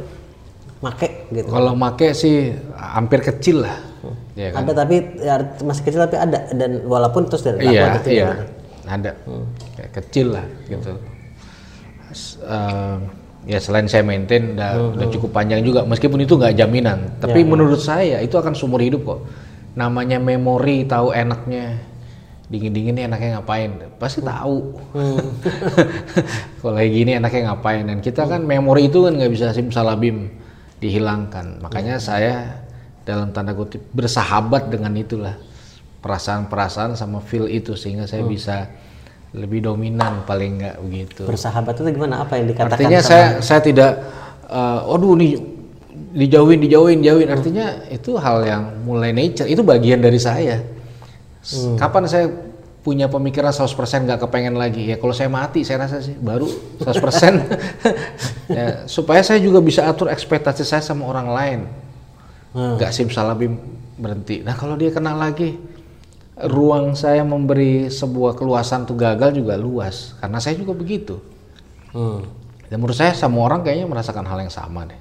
[0.79, 1.51] make gitu?
[1.51, 3.75] Kalau make sih hampir kecil lah.
[4.39, 4.71] Ya kan?
[4.71, 5.35] Ada tapi ya,
[5.67, 6.47] masih kecil tapi ada.
[6.55, 8.27] Dan walaupun terus dilakukan iya gitu iya.
[8.31, 8.35] ya.
[8.87, 9.11] ada.
[9.75, 10.93] Kayak kecil lah gitu.
[12.47, 12.97] Eh,
[13.49, 15.89] ya selain saya maintain udah, udah cukup panjang juga.
[15.89, 19.21] Meskipun itu nggak jaminan tapi menurut saya itu akan seumur hidup kok.
[19.73, 21.81] Namanya memori tahu enaknya.
[22.49, 23.71] Dingin dingin nih enaknya ngapain?
[24.01, 24.77] Pasti tahu.
[26.61, 27.85] Kalau kayak gini enaknya ngapain?
[27.89, 30.29] Dan kita kan memori itu kan nggak bisa simsalabim
[30.81, 31.61] dihilangkan.
[31.61, 32.65] Makanya saya
[33.05, 35.37] dalam tanda kutip bersahabat dengan itulah.
[35.99, 38.71] Perasaan-perasaan sama feel itu sehingga saya bisa
[39.37, 41.23] lebih dominan paling nggak begitu.
[41.29, 42.25] Bersahabat itu gimana?
[42.25, 43.91] Apa yang dikatakan artinya sama- saya saya tidak
[44.49, 45.33] eh aduh nih
[46.17, 50.65] dijauhin dijauhin jauhin artinya itu hal yang mulai nature itu bagian dari saya.
[51.49, 51.81] Hmm.
[51.81, 52.27] kapan saya
[52.85, 54.89] punya pemikiran 100% nggak kepengen lagi?
[54.93, 56.49] Ya kalau saya mati saya rasa sih baru
[56.81, 57.41] 100%
[58.59, 61.61] ya supaya saya juga bisa atur ekspektasi saya sama orang lain.
[62.49, 62.81] Hmm.
[62.81, 63.61] nggak simsalabim
[64.01, 64.41] berhenti.
[64.41, 65.61] Nah kalau dia kena lagi
[66.47, 71.19] ruang saya memberi sebuah keluasan tuh gagal juga luas karena saya juga begitu
[71.89, 72.21] Hmm.
[72.69, 75.01] dan menurut saya semua orang kayaknya merasakan hal yang sama deh.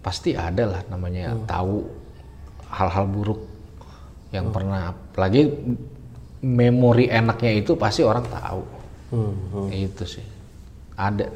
[0.00, 1.82] Pasti ada lah namanya tahu
[2.70, 3.40] hal-hal buruk
[4.30, 5.50] yang pernah, apalagi
[6.44, 8.62] memori enaknya itu pasti orang tahu.
[9.14, 9.66] Hmm.
[9.70, 10.22] Itu sih.
[10.94, 11.26] Ada.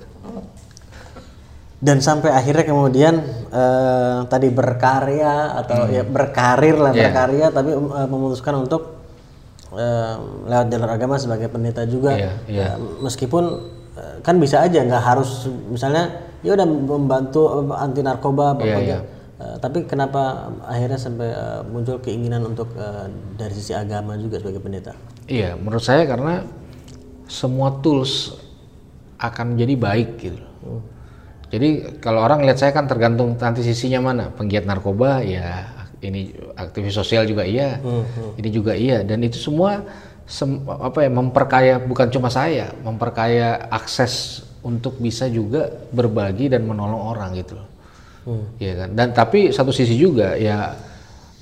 [1.78, 3.14] Dan sampai akhirnya kemudian
[3.48, 7.02] eh, tadi berkarya atau ya berkarir lah Iya.
[7.06, 8.98] berkarya tapi eh, memutuskan untuk
[9.72, 10.14] eh,
[10.44, 12.64] lewat jalur agama sebagai pendeta juga Iya, iya.
[12.74, 13.44] Eh, meskipun
[13.94, 18.78] eh, kan bisa aja nggak harus misalnya ya udah membantu anti narkoba aja.
[18.78, 18.98] iya.
[19.38, 24.58] Eh, tapi kenapa akhirnya sampai eh, muncul keinginan untuk eh, dari sisi agama juga sebagai
[24.58, 26.42] pendeta Iya, menurut saya karena
[27.24, 28.34] semua tools
[29.16, 30.40] akan menjadi baik gitu.
[31.48, 34.28] Jadi kalau orang lihat saya kan tergantung nanti sisinya mana.
[34.28, 35.64] Penggiat narkoba ya
[36.04, 37.80] ini aktivis sosial juga iya.
[38.36, 39.80] Ini juga iya dan itu semua
[40.28, 47.00] sem- apa ya memperkaya bukan cuma saya, memperkaya akses untuk bisa juga berbagi dan menolong
[47.16, 47.68] orang gitu loh.
[48.60, 48.88] Iya kan.
[48.92, 50.76] Dan tapi satu sisi juga ya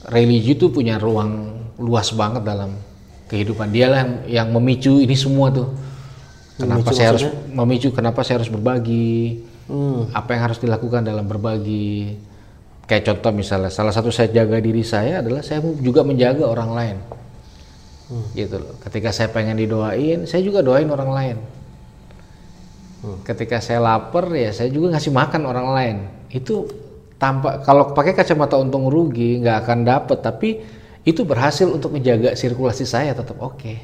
[0.07, 1.51] religi itu punya ruang
[1.83, 2.79] luas banget dalam
[3.27, 5.66] kehidupan dia lah yang, yang memicu ini semua tuh.
[6.57, 7.88] Kenapa Memicu saya harus memicu?
[7.90, 9.42] Kenapa saya harus berbagi?
[10.14, 12.14] Apa yang harus dilakukan dalam berbagi?
[12.87, 16.96] Kayak contoh misalnya, salah satu saya jaga diri saya adalah saya juga menjaga orang lain.
[18.38, 18.79] Gitu loh.
[18.79, 21.37] Ketika saya pengen didoain, saya juga doain orang lain.
[23.26, 25.96] Ketika saya lapar ya saya juga ngasih makan orang lain.
[26.31, 26.66] Itu
[27.18, 30.48] tanpa kalau pakai kacamata untung rugi nggak akan dapet, tapi
[31.07, 33.74] itu berhasil untuk menjaga sirkulasi saya tetap oke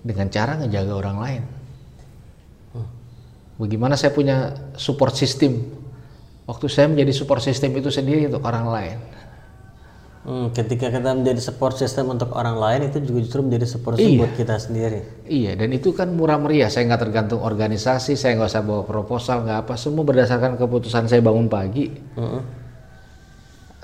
[0.00, 1.42] dengan cara ngejaga orang lain.
[3.56, 5.64] Bagaimana saya punya support system?
[6.44, 8.98] Waktu saya menjadi support system itu sendiri untuk orang lain.
[10.26, 14.10] Hmm, ketika kita menjadi support system untuk orang lain itu juga justru menjadi support system
[14.10, 14.20] Iya.
[14.26, 15.00] buat kita sendiri.
[15.22, 16.66] Iya, dan itu kan murah meriah.
[16.66, 19.74] Saya nggak tergantung organisasi, saya nggak usah bawa proposal, nggak apa.
[19.78, 22.42] Semua berdasarkan keputusan saya bangun pagi Heeh.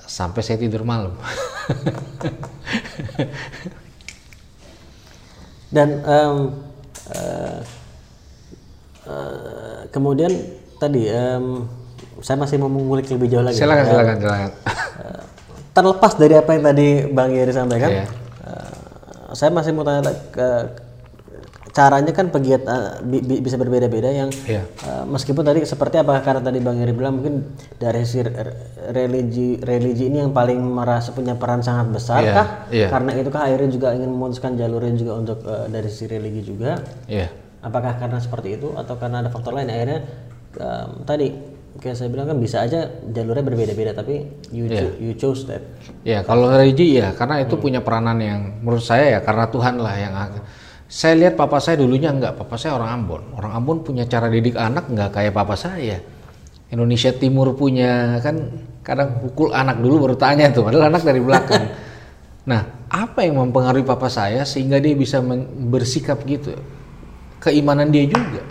[0.03, 1.15] sampai saya tidur malam.
[5.73, 6.35] Dan em,
[7.09, 7.59] eh,
[9.05, 10.31] eh, kemudian
[10.77, 11.67] tadi em,
[12.19, 13.57] saya masih mau mengulik lebih jauh lagi.
[13.57, 14.51] silakan, silakan, silakan.
[14.99, 15.23] Eh,
[15.73, 18.07] terlepas dari apa yang tadi Bang Yeri sampaikan, Iya.
[18.45, 18.75] eh,
[19.33, 20.49] saya masih mau tanya ke
[21.73, 24.61] caranya kan pegiat eh, bi- bi- bisa berbeda-beda yang Iya.
[24.69, 28.55] eh, meskipun tadi seperti apa karena tadi Bang Yeri bilang mungkin dari si re-
[28.89, 32.47] religi religi ini yang paling merasa punya peran sangat besar Iya, kah?
[32.69, 32.87] iya.
[32.87, 36.77] Karena itu kah akhirnya juga ingin memutuskan jalurnya juga untuk dari si religi juga.
[37.09, 37.33] Iya.
[37.63, 39.99] Apakah karena seperti itu atau karena ada faktor lain akhirnya
[40.59, 41.27] em, tadi
[41.79, 45.63] kayak saya bilang kan bisa aja jalurnya berbeda-beda tapi you, cho- you chose that.
[46.05, 49.95] Ya kalau religi ya karena itu punya peranan yang menurut saya ya karena Tuhan lah
[49.97, 50.15] yang.
[50.93, 53.23] Saya lihat papa saya dulunya enggak, papa saya orang Ambon.
[53.33, 55.97] Orang Ambon punya cara didik anak enggak kayak papa saya.
[56.69, 58.53] Indonesia Timur punya kan
[58.85, 61.65] kadang pukul anak dulu baru tanya tuh, padahal anak dari belakang.
[62.51, 65.25] nah, apa yang mempengaruhi papa saya sehingga dia bisa
[65.73, 66.53] bersikap gitu?
[67.43, 68.43] Keimanan dia juga.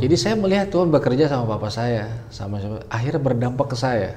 [0.00, 4.16] Jadi saya melihat Tuhan bekerja sama papa saya, sama sama akhirnya berdampak ke saya.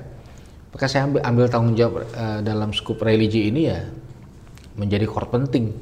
[0.71, 3.83] Maka saya ambil, ambil tanggung jawab eh, dalam skup religi ini ya
[4.79, 5.75] menjadi core penting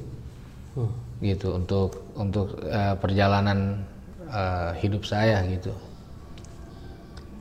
[1.22, 3.86] gitu untuk untuk eh, perjalanan
[4.26, 5.70] eh, hidup saya gitu.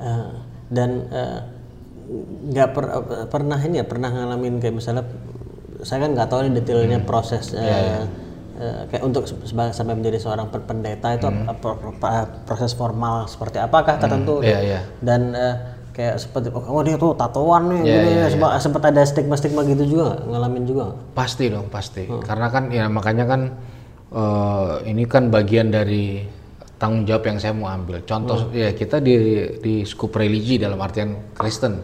[0.04, 0.28] Eh,
[0.68, 1.08] dan
[2.52, 5.04] nggak per- eh, pernah ini ya pernah ngalamin kayak misalnya
[5.80, 8.04] saya kan nggak tahu nih detailnya proses eh,
[8.58, 9.22] eh, kayak untuk
[9.72, 14.58] sampai menjadi seorang pendeta itu apa- pro- pro- pa- proses formal seperti apakah tertentu iya,
[14.60, 14.80] iya.
[14.98, 15.54] dan eh,
[15.94, 19.98] kayak seperti oh dia tuh tatoan nih Iya, gini, iya, sempat, sempat ada stigma-stigma gitu
[19.98, 20.94] juga ngalamin juga?
[21.10, 22.06] Pasti dong pasti.
[22.06, 23.40] Karena kan ya makanya kan
[24.10, 26.22] eh, ini kan bagian dari
[26.78, 28.06] tanggung jawab yang saya mau ambil.
[28.06, 29.14] Contoh ya kita di
[29.58, 31.82] di skup religi dalam artian Kristen.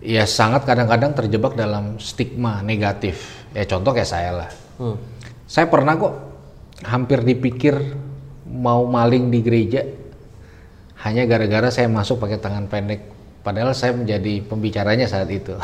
[0.00, 3.46] Ya sangat kadang-kadang terjebak dalam stigma negatif.
[3.52, 4.50] Ya contoh kayak saya lah.
[4.80, 4.96] Hmm.
[5.50, 6.14] Saya pernah kok
[6.86, 7.74] hampir dipikir
[8.46, 9.82] mau maling di gereja
[11.02, 13.02] hanya gara-gara saya masuk pakai tangan pendek.
[13.42, 15.58] Padahal saya menjadi pembicaranya saat itu.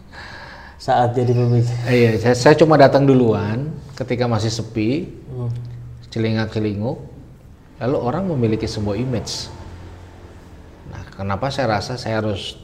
[0.88, 3.68] saat jadi pembicara Iya, saya, saya cuma datang duluan
[4.00, 5.12] ketika masih sepi,
[6.08, 6.96] celingak-celinguk,
[7.84, 9.52] lalu orang memiliki sebuah image.
[10.88, 12.56] Nah, kenapa saya rasa saya harus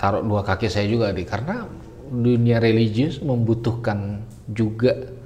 [0.00, 1.68] taruh dua kaki saya juga di karena
[2.08, 5.20] dunia religius membutuhkan juga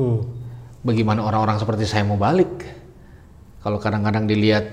[0.00, 0.20] Hmm.
[0.80, 2.64] bagaimana orang-orang seperti saya mau balik.
[3.60, 4.64] Kalau kadang-kadang dilihat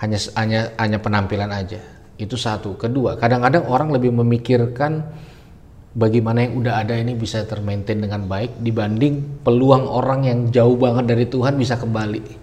[0.00, 1.76] hanya hanya hanya penampilan aja.
[2.16, 2.80] Itu satu.
[2.80, 5.04] Kedua, kadang-kadang orang lebih memikirkan
[5.92, 11.04] bagaimana yang udah ada ini bisa termaintain dengan baik dibanding peluang orang yang jauh banget
[11.04, 12.40] dari Tuhan bisa kembali.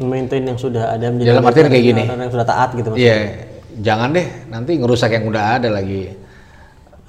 [0.00, 2.08] maintain yang sudah ada Dalam artian kayak gini.
[2.08, 3.04] orang yang sudah taat gitu maksudnya.
[3.04, 3.18] Iya,
[3.84, 6.08] jangan deh nanti ngerusak yang udah ada lagi.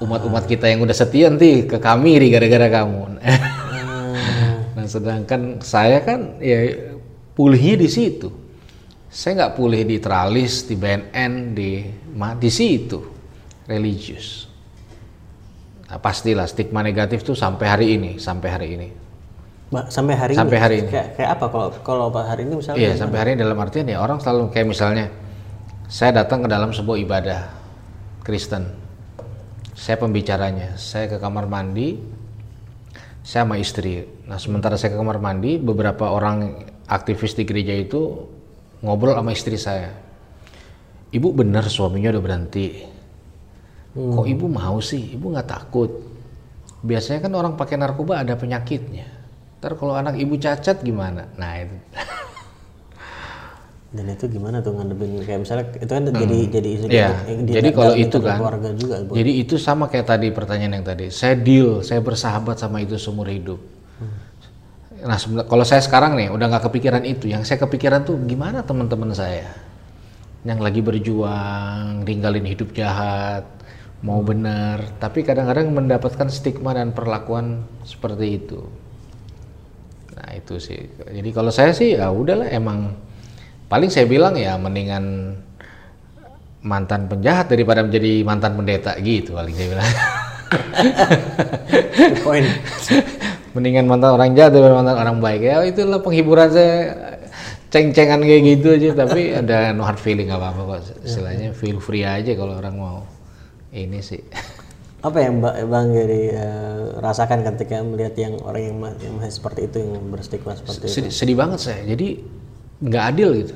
[0.01, 3.21] Umat-umat kita yang udah setia nanti ke kami di gara-gara kamu.
[4.75, 6.73] nah, sedangkan saya kan ya
[7.37, 8.29] pulihnya di situ.
[9.11, 11.85] Saya nggak pulih di Tralis, di BNN, di
[12.39, 12.99] di situ
[13.69, 14.49] religius.
[15.91, 18.89] Nah, pastilah stigma negatif tuh sampai hari ini, sampai hari ini.
[19.87, 20.89] Sampai hari Sampai ini hari ini.
[20.91, 24.03] kayak, kayak apa kalau kalau hari ini misalnya Iya sampai hari ini dalam artian ya
[24.03, 25.07] orang selalu kayak misalnya
[25.87, 27.41] saya datang ke dalam sebuah ibadah
[28.23, 28.67] Kristen,
[29.81, 31.97] saya pembicaranya, saya ke kamar mandi,
[33.25, 34.05] saya sama istri.
[34.29, 38.29] Nah sementara saya ke kamar mandi, beberapa orang aktivis di gereja itu
[38.85, 39.89] ngobrol sama istri saya.
[41.09, 42.67] Ibu benar suaminya udah berhenti.
[43.97, 45.17] Kok ibu mau sih?
[45.17, 45.89] Ibu nggak takut?
[46.85, 49.09] Biasanya kan orang pakai narkoba ada penyakitnya.
[49.59, 51.25] Ntar kalau anak ibu cacat gimana?
[51.41, 51.77] Nah itu.
[53.91, 57.53] Dan itu gimana tuh ngadepin kayak misalnya itu kan jadi jadi isu Iya, di- di-
[57.59, 59.11] jadi di- kalau itu kan, keluarga juga Bu.
[59.19, 61.11] Jadi itu sama kayak tadi pertanyaan yang tadi.
[61.11, 63.59] Saya deal, saya bersahabat sama itu seumur hidup.
[65.01, 67.27] Nah, sebenarnya kalau saya sekarang nih udah nggak kepikiran itu.
[67.27, 69.51] Yang saya kepikiran tuh gimana teman-teman saya
[70.47, 73.43] yang lagi berjuang, ninggalin hidup jahat,
[74.07, 78.59] mau benar, tapi kadang-kadang mendapatkan stigma dan perlakuan seperti itu.
[80.15, 80.79] Nah, itu sih.
[81.11, 82.95] Jadi kalau saya sih ya udahlah emang
[83.71, 85.31] paling saya bilang ya mendingan
[86.61, 89.89] mantan penjahat daripada menjadi mantan pendeta gitu paling saya bilang.
[92.27, 92.47] Point.
[93.55, 96.75] mendingan mantan orang jahat daripada mantan orang baik ya itulah penghiburan saya
[97.71, 102.03] ceng-cengan kayak gitu aja tapi ada no hard feeling nggak apa-apa kok istilahnya feel free
[102.03, 102.97] aja kalau orang mau
[103.71, 104.19] ini sih
[105.01, 109.65] Apa yang Mbak Bang jadi eh, rasakan ketika melihat yang orang yang, yang masih seperti
[109.65, 111.09] itu yang berstigma seperti itu?
[111.09, 112.21] sedih banget saya jadi
[112.81, 113.55] nggak adil gitu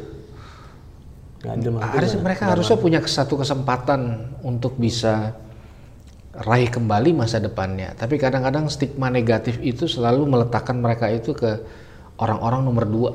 [1.46, 5.38] adil harus mereka harusnya punya satu kesempatan untuk bisa
[6.36, 7.96] raih kembali masa depannya.
[7.96, 11.64] Tapi kadang-kadang stigma negatif itu selalu meletakkan mereka itu ke
[12.20, 13.12] orang-orang nomor dua,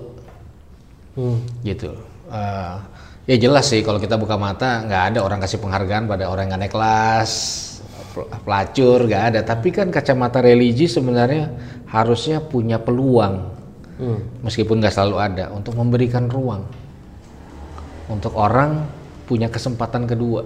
[1.18, 1.42] Hmm.
[1.66, 1.90] gitu.
[2.30, 2.74] Eh,
[3.28, 6.50] ya jelas sih kalau kita buka mata nggak ada orang kasih penghargaan pada orang yang
[6.56, 7.30] nggak naik kelas,
[8.14, 9.40] pel- pelacur nggak ada.
[9.44, 11.50] Tapi kan kacamata religi sebenarnya
[11.90, 13.59] harusnya punya peluang,
[14.46, 16.64] Meskipun nggak selalu ada, untuk memberikan ruang
[18.10, 18.90] untuk orang
[19.24, 20.42] punya kesempatan kedua.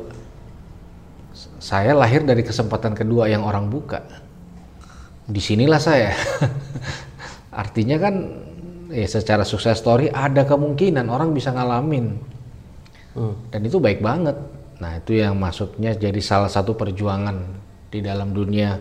[1.59, 4.05] Saya lahir dari kesempatan kedua yang orang buka.
[5.25, 6.13] Di sinilah saya.
[7.65, 8.15] Artinya kan
[8.93, 12.21] ya secara sukses story ada kemungkinan orang bisa ngalamin.
[13.17, 13.35] Hmm.
[13.49, 14.37] Dan itu baik banget.
[14.85, 17.41] Nah itu yang maksudnya jadi salah satu perjuangan
[17.89, 18.77] di dalam dunia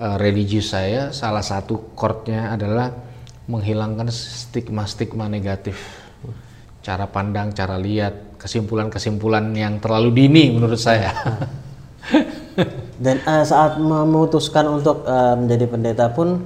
[0.00, 1.12] eh, religius saya.
[1.12, 2.88] Salah satu chordnya adalah
[3.44, 5.76] menghilangkan stigma-stigma negatif.
[6.84, 11.12] Cara pandang, cara lihat, kesimpulan-kesimpulan yang terlalu dini menurut saya.
[13.00, 16.44] Dan eh, saat memutuskan untuk eh, menjadi pendeta pun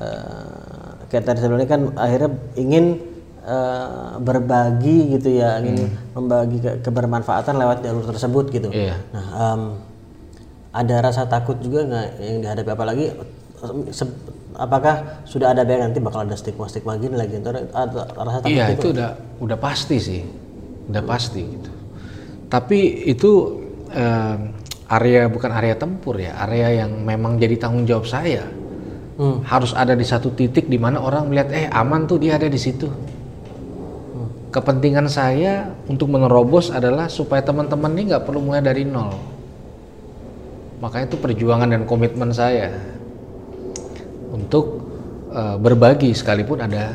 [0.00, 2.96] eh, kayak tadi sebelumnya kan akhirnya ingin
[3.44, 8.68] eh, berbagi gitu ya, ingin membagi ke- kebermanfaatan lewat jalur tersebut gitu.
[8.72, 8.96] Iya.
[9.12, 9.62] Nah, em,
[10.74, 13.04] ada rasa takut juga nggak yang dihadapi apalagi
[13.94, 14.18] se-
[14.54, 18.78] apakah sudah ada bayangan nanti bakal ada stigma-stigma gini lagi ada rasa takut Iya gitu?
[18.78, 19.10] itu udah
[19.42, 20.22] udah pasti sih,
[20.90, 21.70] udah pasti gitu.
[22.46, 22.78] Tapi
[23.10, 23.30] itu
[23.90, 24.36] eh,
[24.94, 28.46] area bukan area tempur ya, area yang memang jadi tanggung jawab saya.
[29.14, 29.46] Hmm.
[29.46, 32.58] Harus ada di satu titik di mana orang melihat eh aman tuh dia ada di
[32.58, 32.90] situ.
[34.54, 39.18] Kepentingan saya untuk menerobos adalah supaya teman-teman ini nggak perlu mulai dari nol.
[40.78, 42.70] Makanya itu perjuangan dan komitmen saya
[44.34, 44.82] untuk
[45.30, 46.90] eh, berbagi sekalipun ada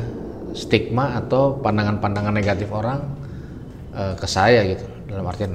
[0.52, 3.00] stigma atau pandangan-pandangan negatif orang
[3.96, 4.84] eh, ke saya gitu.
[5.10, 5.50] Dalam artian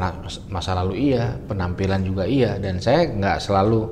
[0.52, 3.88] masa lalu iya penampilan juga iya dan saya nggak selalu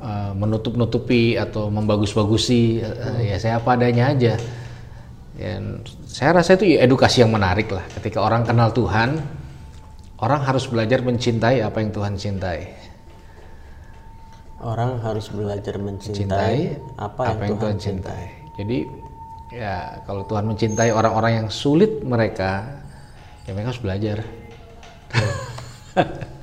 [0.00, 4.34] eh, menutup-nutupi atau membagus-bagusi eh, ya saya apa adanya aja.
[5.34, 7.82] Dan saya rasa itu ya edukasi yang menarik lah.
[7.98, 9.18] Ketika orang kenal Tuhan
[10.22, 12.60] orang harus belajar mencintai apa yang Tuhan cintai
[14.62, 16.56] Orang harus belajar mencintai cintai
[16.96, 18.24] apa, yang, Tuhan, cintai.
[18.54, 18.78] Jadi
[19.50, 22.80] ya kalau Tuhan mencintai orang-orang yang sulit mereka,
[23.44, 24.18] ya mereka harus belajar.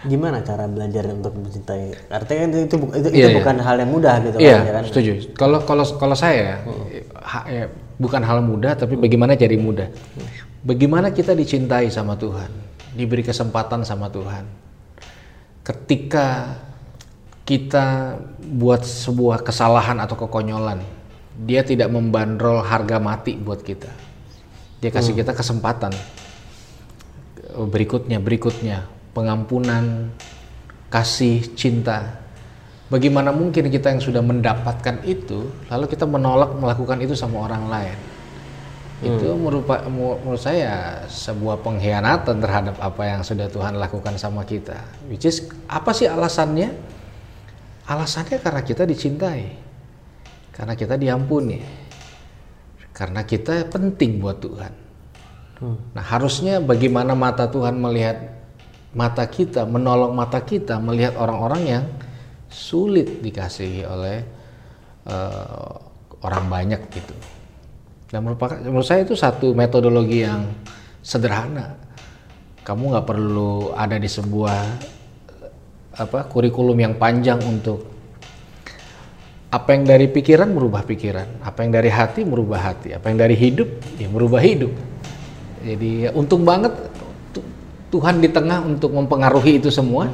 [0.00, 2.08] Gimana cara belajar untuk mencintai?
[2.08, 3.36] Artinya kan itu bu- itu, Iya, itu iya.
[3.36, 4.84] bukan hal yang mudah gitu Iya, kan, ya kan?
[4.88, 5.10] setuju.
[5.36, 6.64] Kalau kalau kalau saya
[7.20, 7.68] ha- ya,
[8.00, 9.92] bukan hal mudah, tapi bagaimana jadi mudah.
[10.64, 12.48] Bagaimana kita dicintai sama Tuhan,
[12.96, 14.48] diberi kesempatan sama Tuhan.
[15.60, 16.56] Ketika
[17.50, 20.78] kita buat sebuah kesalahan atau kekonyolan,
[21.42, 23.90] dia tidak membandrol harga mati buat kita.
[24.78, 25.90] Dia kasih kita kesempatan
[27.66, 30.14] berikutnya, berikutnya, pengampunan,
[30.92, 32.22] kasih, cinta.
[32.90, 37.98] Bagaimana mungkin kita yang sudah mendapatkan itu, lalu kita menolak melakukan itu sama orang lain?
[39.00, 44.76] Itu merupa, menurut saya sebuah pengkhianatan terhadap apa yang sudah Tuhan lakukan sama kita.
[45.08, 46.99] Which is, apa sih alasannya?
[47.90, 49.50] Alasannya karena kita dicintai,
[50.54, 51.58] karena kita diampuni,
[52.94, 54.72] karena kita penting buat Tuhan.
[55.92, 58.16] Nah, harusnya bagaimana mata Tuhan melihat
[58.94, 61.84] mata kita, menolong mata kita melihat orang-orang yang
[62.46, 64.22] sulit dikasihi oleh
[65.10, 65.74] uh,
[66.22, 67.14] orang banyak gitu.
[68.10, 70.46] Dan merupakan menurut saya itu satu metodologi yang
[71.02, 71.74] sederhana.
[72.62, 74.78] Kamu nggak perlu ada di sebuah
[76.00, 77.84] apa kurikulum yang panjang untuk
[79.50, 83.36] apa yang dari pikiran merubah pikiran, apa yang dari hati merubah hati, apa yang dari
[83.36, 84.72] hidup ya merubah hidup.
[85.60, 86.72] Jadi ya, untung banget
[87.90, 90.06] Tuhan di tengah untuk mempengaruhi itu semua,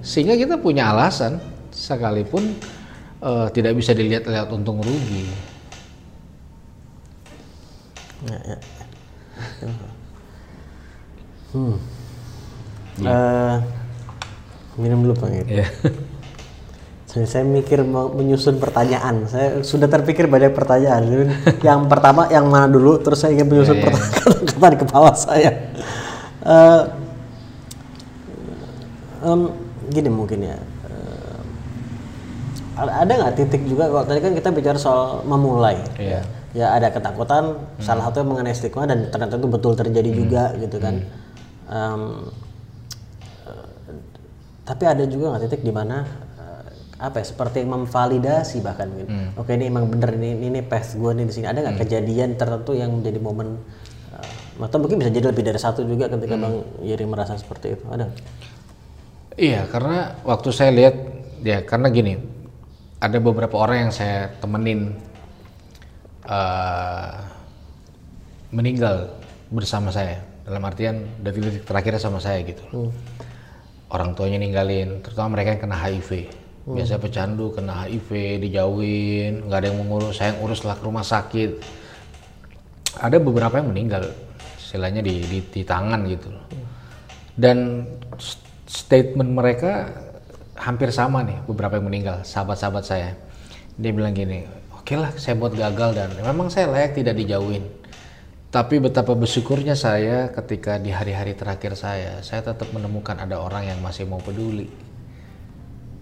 [0.00, 1.42] sehingga kita punya alasan
[1.74, 2.54] sekalipun
[3.18, 5.26] uh, tidak bisa dilihat lewat untung rugi.
[8.30, 8.58] Ya, ya.
[11.50, 11.76] Hmm.
[13.02, 13.10] Ya.
[13.10, 13.56] Uh,
[14.76, 15.28] minum dulu pak.
[15.48, 15.66] Ya.
[17.24, 19.24] saya mikir mau menyusun pertanyaan.
[19.24, 21.32] Saya sudah terpikir banyak pertanyaan.
[21.64, 23.00] yang pertama yang mana dulu?
[23.00, 23.92] Terus saya ingin menyusun yeah, iya.
[24.36, 25.50] pertanyaan di kepala saya.
[26.44, 26.82] Uh,
[29.24, 29.40] um,
[29.88, 30.60] gini mungkin ya.
[30.84, 31.40] Uh,
[32.84, 35.80] ada nggak titik juga kalau tadi kan kita bicara soal memulai.
[35.96, 36.20] Yeah.
[36.52, 37.56] Ya ada ketakutan.
[37.56, 37.80] Hmm.
[37.80, 40.18] Salah satu mengenai stigma dan ternyata itu betul terjadi hmm.
[40.20, 41.00] juga gitu kan.
[41.00, 41.72] Hmm.
[41.72, 42.02] Um,
[44.66, 46.26] tapi ada juga nggak titik di mana
[46.96, 49.12] apa ya seperti memvalidasi bahkan gitu.
[49.12, 49.36] Hmm.
[49.36, 51.46] Oke ini emang bener ini ini path gue nih di sini.
[51.46, 51.84] Ada nggak hmm.
[51.84, 53.60] kejadian tertentu yang menjadi momen
[54.16, 56.42] uh, atau mungkin bisa jadi lebih dari satu juga ketika hmm.
[56.42, 57.84] Bang Yeri merasa seperti itu.
[57.92, 58.08] Ada?
[59.36, 60.96] Iya, karena waktu saya lihat
[61.44, 62.16] ya karena gini,
[62.96, 64.96] ada beberapa orang yang saya temenin
[66.24, 67.12] uh,
[68.48, 69.12] meninggal
[69.52, 72.64] bersama saya dalam artian detik-detik terakhir sama saya gitu.
[72.72, 72.88] Hmm.
[73.86, 76.10] Orang tuanya ninggalin, terutama mereka yang kena HIV
[76.66, 76.74] hmm.
[76.74, 81.06] biasa pecandu kena HIV dijauhin nggak ada yang mengurus saya yang urus lah ke rumah
[81.06, 81.50] sakit.
[82.96, 84.10] Ada beberapa yang meninggal
[84.58, 86.32] istilahnya di, di, di tangan gitu.
[87.36, 87.84] Dan
[88.66, 89.92] statement mereka
[90.56, 93.12] hampir sama nih beberapa yang meninggal sahabat-sahabat saya.
[93.76, 97.66] Dia bilang gini oke okay lah saya buat gagal dan memang saya layak tidak dijauhin
[98.50, 103.78] tapi betapa bersyukurnya saya ketika di hari-hari terakhir saya saya tetap menemukan ada orang yang
[103.82, 104.70] masih mau peduli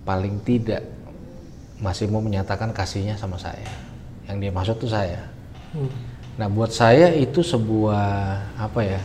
[0.04, 0.84] paling tidak
[1.80, 3.66] masih mau menyatakan kasihnya sama saya.
[4.30, 5.20] Yang dia maksud tuh saya.
[5.74, 5.90] Hmm.
[6.38, 8.06] Nah buat saya itu sebuah
[8.56, 9.00] apa ya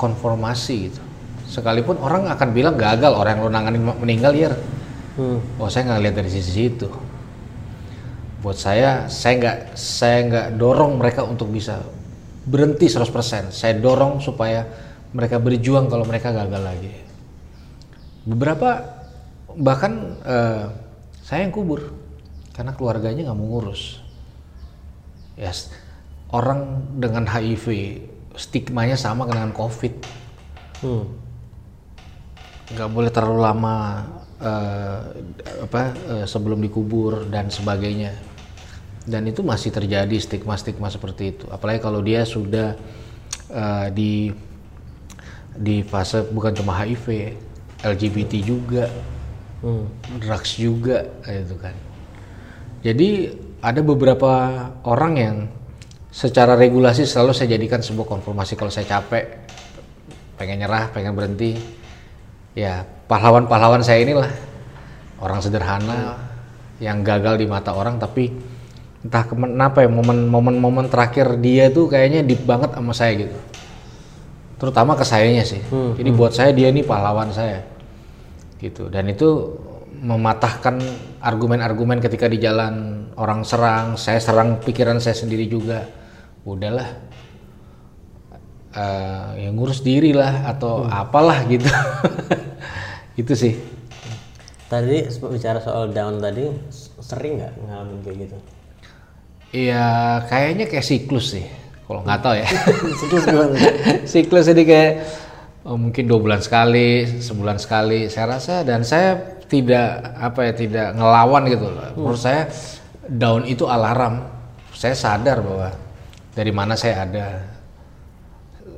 [0.00, 1.02] konformasi gitu.
[1.44, 4.50] Sekalipun orang akan bilang gagal orang yang lo nangani meninggal ya.
[5.14, 5.38] Hmm.
[5.60, 6.88] Oh saya nggak lihat dari sisi itu.
[8.40, 11.80] Buat saya saya nggak saya nggak dorong mereka untuk bisa
[12.44, 13.50] berhenti 100%.
[13.52, 14.64] Saya dorong supaya
[15.14, 16.92] mereka berjuang kalau mereka gagal lagi.
[18.24, 18.80] Beberapa
[19.54, 20.66] bahkan uh,
[21.22, 21.94] saya yang kubur
[22.54, 24.02] karena keluarganya nggak mau ngurus
[25.34, 25.74] ya yes,
[26.30, 27.66] orang dengan HIV
[28.34, 29.94] stigmanya sama dengan COVID
[30.82, 31.04] hmm.
[32.74, 33.74] nggak boleh terlalu lama
[34.42, 34.98] uh,
[35.66, 35.80] apa
[36.10, 38.14] uh, sebelum dikubur dan sebagainya
[39.04, 42.72] dan itu masih terjadi stigma-stigma seperti itu apalagi kalau dia sudah
[43.52, 44.32] uh, di
[45.54, 47.36] di fase bukan cuma HIV
[47.84, 48.88] LGBT juga
[49.60, 50.18] hmm.
[50.24, 51.76] drugs juga itu kan
[52.80, 54.32] jadi ada beberapa
[54.88, 55.36] orang yang
[56.08, 59.44] secara regulasi selalu saya jadikan sebuah konfirmasi kalau saya capek
[60.40, 61.60] pengen nyerah pengen berhenti
[62.56, 64.32] ya pahlawan-pahlawan saya inilah
[65.20, 66.18] orang sederhana hmm.
[66.80, 68.53] yang gagal di mata orang tapi
[69.04, 73.36] entah kenapa ya momen-momen terakhir dia tuh kayaknya deep banget sama saya gitu.
[74.56, 75.60] Terutama ke sayanya sih.
[75.68, 76.18] Hmm, jadi hmm.
[76.18, 77.60] buat saya dia ini pahlawan saya.
[78.56, 78.88] Gitu.
[78.88, 79.60] Dan itu
[80.00, 80.80] mematahkan
[81.20, 85.84] argumen-argumen ketika di jalan orang serang saya serang pikiran saya sendiri juga.
[86.48, 87.12] Udahlah.
[88.74, 90.90] Uh, ya ngurus diri lah atau hmm.
[90.90, 91.68] apalah gitu.
[93.20, 93.52] Itu sih.
[94.64, 96.48] Tadi bicara soal down tadi
[97.04, 98.36] sering nggak ngalamin kayak gitu
[99.54, 99.86] Iya,
[100.26, 101.46] kayaknya kayak siklus sih.
[101.86, 102.48] Kalau nggak tahu ya.
[103.00, 103.54] siklus gimana?
[104.12, 104.92] siklus ini kayak
[105.62, 108.10] oh, mungkin dua bulan sekali, sebulan sekali.
[108.10, 109.14] Saya rasa dan saya
[109.46, 111.70] tidak apa ya tidak ngelawan gitu.
[111.70, 111.94] Hmm.
[111.94, 112.50] Menurut saya
[113.06, 114.26] down itu alarm.
[114.74, 115.70] Saya sadar bahwa
[116.34, 117.26] dari mana saya ada.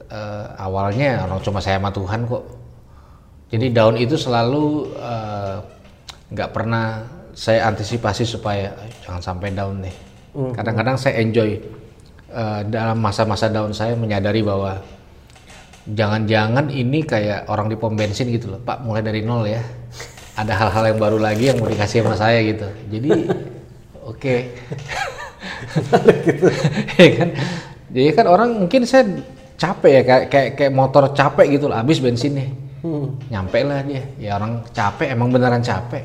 [0.07, 2.45] Uh, awalnya orang cuma saya sama Tuhan kok.
[3.51, 5.57] Jadi down itu selalu eh,
[6.35, 6.87] nggak uh, pernah
[7.31, 8.75] saya antisipasi supaya
[9.07, 9.95] jangan sampai down nih.
[10.37, 10.53] Hmm.
[10.53, 11.57] Kadang-kadang saya enjoy
[12.29, 14.85] uh, dalam masa-masa down saya menyadari bahwa
[15.87, 19.63] jangan-jangan ini kayak orang di pom bensin gitu loh pak mulai dari nol ya
[20.35, 23.11] ada hal-hal yang baru lagi yang mau dikasih sama saya gitu jadi
[24.11, 24.39] oke okay.
[26.27, 26.47] gitu.
[26.99, 27.29] ya kan
[27.95, 29.07] jadi kan orang mungkin saya
[29.57, 32.51] capek ya kayak kayak, kayak motor capek gitu loh habis bensinnya
[32.83, 33.31] hmm.
[33.31, 36.03] nyampe lah dia ya orang capek emang beneran capek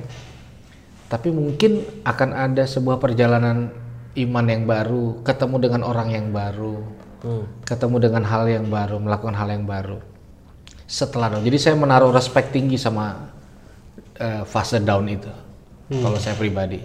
[1.09, 3.80] tapi mungkin akan ada sebuah perjalanan
[4.15, 6.83] iman yang baru, ketemu dengan orang yang baru,
[7.23, 7.45] hmm.
[7.63, 10.03] ketemu dengan hal yang baru, melakukan hal yang baru.
[10.83, 13.31] Setelah down, jadi saya menaruh respect tinggi sama
[14.19, 15.31] uh, fase down itu.
[15.91, 16.03] Hmm.
[16.03, 16.83] Kalau saya pribadi,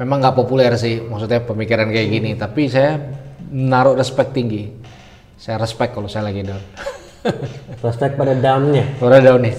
[0.00, 2.40] memang nggak populer sih, maksudnya pemikiran kayak gini, hmm.
[2.40, 2.96] tapi saya
[3.52, 4.72] menaruh respect tinggi.
[5.36, 6.62] Saya respect kalau saya lagi down.
[7.84, 8.84] respect pada downnya.
[8.96, 9.52] Pada downnya.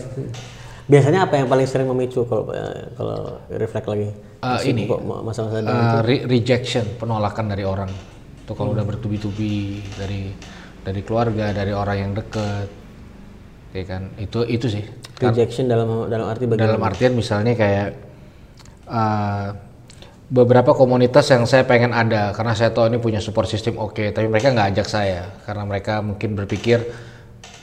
[0.86, 4.09] Biasanya apa yang paling sering memicu kalau eh, kalau reflect lagi?
[4.45, 4.86] Uh, ini
[5.25, 7.89] masa-masa uh, re rejection, penolakan dari orang.
[8.45, 8.77] Itu kalau hmm.
[8.77, 10.29] udah bertubi-tubi dari
[10.86, 12.69] dari keluarga, dari orang yang dekat,
[13.73, 14.13] ya kan?
[14.21, 14.86] Itu itu sih.
[15.17, 16.77] Rejection dalam dalam arti bagaimana?
[16.77, 17.88] Dalam artian misalnya kayak
[18.86, 19.49] uh,
[20.29, 24.13] beberapa komunitas yang saya pengen ada karena saya tahu ini punya support system oke, okay,
[24.13, 26.86] tapi mereka nggak ajak saya karena mereka mungkin berpikir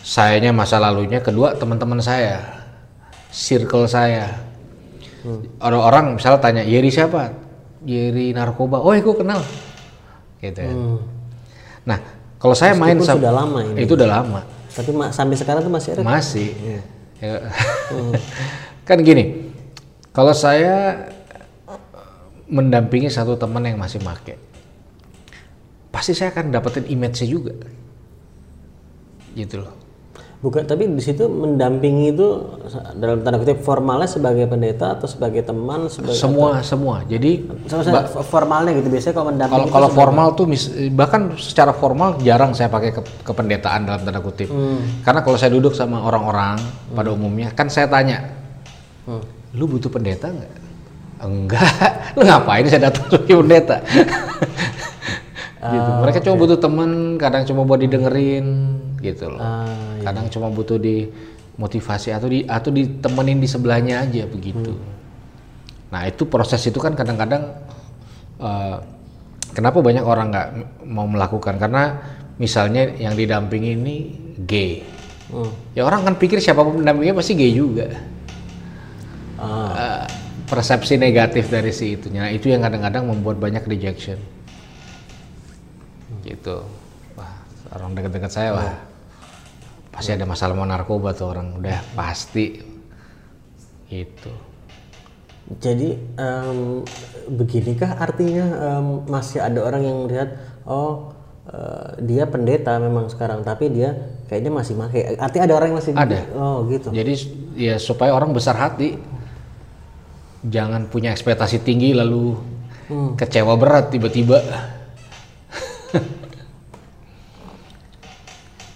[0.03, 2.62] sayanya masa lalunya, kedua teman-teman saya
[3.33, 4.29] circle saya.
[5.25, 5.43] Hmm.
[5.59, 7.33] Orang-orang misalnya tanya, Yeri siapa?
[7.83, 8.79] Yeri narkoba.
[8.79, 9.41] Oh, aku kenal.
[10.39, 10.71] Gitu ya.
[10.71, 11.01] Hmm.
[11.89, 11.99] Nah,
[12.37, 13.89] kalau saya main sama sudah lama ini.
[13.89, 14.41] Itu udah lama.
[14.73, 16.03] Tapi sampai sekarang tuh masih ada.
[16.05, 16.51] Masih.
[16.61, 16.83] Yeah.
[17.23, 17.35] Ya.
[17.91, 18.13] hmm.
[18.89, 19.55] kan gini,
[20.13, 21.09] kalau saya
[22.53, 24.37] mendampingi satu teman yang masih make,
[25.89, 27.55] pasti saya akan dapetin image-nya juga.
[29.33, 29.82] Gitu loh.
[30.43, 32.59] Bukan, tapi di situ mendampingi itu
[32.99, 36.97] dalam tanda kutip formalnya sebagai pendeta atau sebagai teman, sebagai semua atau, semua.
[37.07, 39.71] Jadi ba formalnya gitu biasanya kalau mendampingi.
[39.71, 40.67] Kalau kalau formal tuh mis,
[40.99, 44.51] bahkan secara formal jarang saya pakai ke, kependetaan dalam tanda kutip.
[44.51, 45.07] Hmm.
[45.07, 46.99] Karena kalau saya duduk sama orang-orang hmm.
[46.99, 48.27] pada umumnya kan saya tanya,
[49.07, 49.55] hmm.
[49.55, 50.53] lu butuh pendeta nggak?
[51.23, 53.79] Enggak, lu ngapain saya datang sebagai pendeta?
[55.71, 55.91] gitu.
[56.03, 58.47] Mereka cuma butuh teman, kadang cuma buat didengerin
[59.03, 59.43] gitu loh.
[59.43, 59.67] Ah,
[59.99, 60.07] iya.
[60.07, 61.11] Kadang cuma butuh di
[61.59, 64.73] motivasi atau di atau ditemenin di sebelahnya aja begitu.
[64.73, 64.91] Hmm.
[65.93, 67.53] Nah itu proses itu kan kadang-kadang
[68.41, 68.81] uh,
[69.53, 70.49] kenapa banyak orang nggak
[70.89, 72.01] mau melakukan karena
[72.41, 73.97] misalnya yang didampingi ini
[74.49, 74.81] gay.
[75.29, 75.53] Hmm.
[75.77, 77.93] Ya orang kan pikir siapa pun pendampingnya pasti gay juga.
[79.37, 79.51] Ah.
[79.51, 80.05] Uh,
[80.53, 82.29] persepsi negatif dari si itunya.
[82.29, 84.21] Nah, itu yang kadang-kadang membuat banyak rejection.
[86.21, 86.61] Gitu.
[87.17, 87.33] Wah,
[87.73, 88.92] orang dekat-dekat saya wah
[89.93, 91.61] pasti ada masalah mau narkoba tuh orang.
[91.61, 92.59] Udah pasti.
[93.93, 94.53] Itu
[95.61, 96.87] jadi um,
[97.29, 100.29] beginikah artinya um, masih ada orang yang melihat
[100.65, 101.13] oh
[101.51, 103.93] uh, dia pendeta memang sekarang tapi dia
[104.31, 106.21] kayaknya masih make artinya ada orang yang masih ada.
[106.39, 106.89] Oh gitu.
[106.95, 107.15] Jadi
[107.59, 108.97] ya supaya orang besar hati.
[110.43, 112.35] Jangan punya ekspektasi tinggi lalu
[112.91, 113.15] hmm.
[113.15, 114.43] kecewa berat tiba-tiba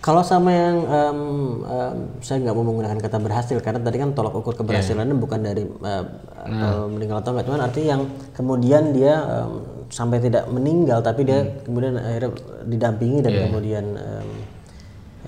[0.07, 1.21] Kalau sama yang um,
[1.67, 5.23] um, saya nggak mau menggunakan kata berhasil karena tadi kan tolak ukur keberhasilannya yeah.
[5.27, 6.07] bukan dari uh,
[6.47, 6.87] nah.
[6.87, 11.67] meninggal atau enggak, cuman artinya yang kemudian dia um, sampai tidak meninggal tapi dia hmm.
[11.67, 12.31] kemudian akhirnya
[12.71, 13.43] didampingi dan yeah.
[13.51, 14.31] kemudian um,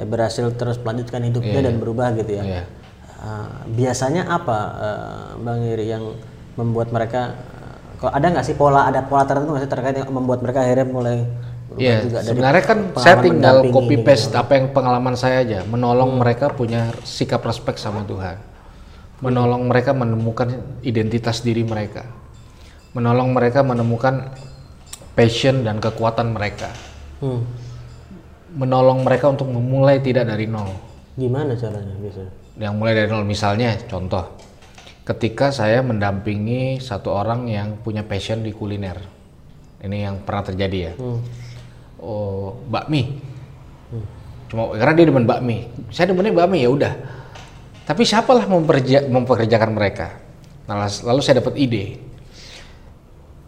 [0.06, 1.66] berhasil terus melanjutkan hidupnya yeah.
[1.66, 2.44] dan berubah gitu ya.
[2.46, 2.64] Yeah.
[3.18, 6.14] Uh, biasanya apa uh, Bang Iri yang
[6.54, 7.34] membuat mereka
[7.98, 10.86] uh, ada nggak sih pola ada pola tertentu nggak sih terkait yang membuat mereka akhirnya
[10.86, 11.26] mulai
[11.78, 14.42] Iya, sebenarnya kan saya tinggal copy paste gitu.
[14.42, 16.20] apa yang pengalaman saya aja, menolong hmm.
[16.20, 18.36] mereka punya sikap respect sama Tuhan,
[19.22, 19.70] menolong hmm.
[19.70, 20.48] mereka menemukan
[20.82, 22.04] identitas diri mereka,
[22.92, 24.34] menolong mereka menemukan
[25.14, 26.74] passion dan kekuatan mereka,
[27.22, 27.40] hmm.
[28.58, 30.74] menolong mereka untuk memulai tidak dari nol.
[31.14, 32.26] Gimana caranya bisa?
[32.58, 34.34] Yang mulai dari nol, misalnya contoh,
[35.06, 38.98] ketika saya mendampingi satu orang yang punya passion di kuliner,
[39.78, 40.94] ini yang pernah terjadi ya.
[40.98, 41.47] Hmm
[42.02, 43.18] oh bakmi.
[43.88, 44.06] Hmm.
[44.48, 45.68] cuma karena dia demen bakmi.
[45.92, 46.92] Saya demennya bakmi ya udah.
[47.88, 50.20] Tapi siapalah memperja, mempekerjakan mereka?
[50.68, 51.96] Nah, lalu saya dapat ide.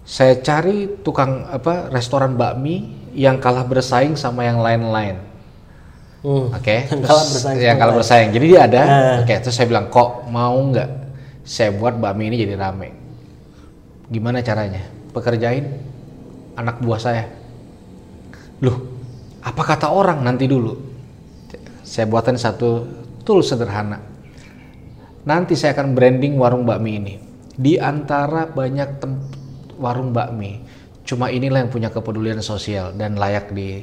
[0.01, 5.20] Saya cari tukang apa restoran bakmi yang kalah bersaing sama yang lain-lain.
[6.20, 6.53] Hmm.
[6.53, 6.57] oke?
[6.61, 6.88] Okay?
[6.88, 8.28] kalah bersaing yang kalah bersaing.
[8.32, 8.80] Jadi dia ada.
[8.80, 8.88] Uh.
[9.22, 10.90] oke okay, terus saya bilang kok mau nggak
[11.44, 12.96] saya buat bakmi ini jadi rame?
[14.09, 14.82] Gimana caranya?
[15.12, 15.68] Pekerjain
[16.57, 17.39] anak buah saya
[18.61, 18.76] Loh,
[19.40, 20.76] apa kata orang nanti dulu?
[21.80, 22.84] Saya buatkan satu
[23.24, 23.96] tool sederhana.
[25.24, 27.14] Nanti saya akan branding warung bakmi ini.
[27.56, 29.00] Di antara banyak
[29.80, 30.61] warung bakmi,
[31.04, 33.80] cuma inilah yang punya kepedulian sosial dan layak di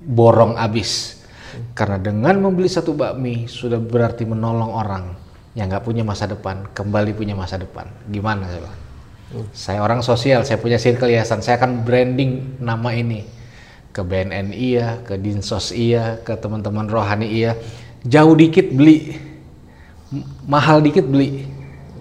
[0.00, 1.20] borong abis.
[1.76, 5.04] Karena dengan membeli satu bakmi sudah berarti menolong orang
[5.52, 7.92] yang nggak punya masa depan kembali punya masa depan.
[8.08, 8.72] Gimana saya?
[9.36, 9.46] Hmm.
[9.52, 13.41] Saya orang sosial, saya punya circle yayasan, saya akan branding nama ini
[13.92, 17.54] ke BNN iya, ke Dinsos iya, ke teman-teman rohani iya.
[18.02, 19.14] Jauh dikit beli,
[20.48, 21.46] mahal dikit beli.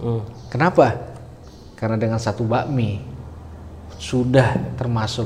[0.02, 0.26] Hmm.
[0.50, 1.12] Kenapa?
[1.82, 3.02] karena dengan satu bakmi
[3.98, 5.26] sudah termasuk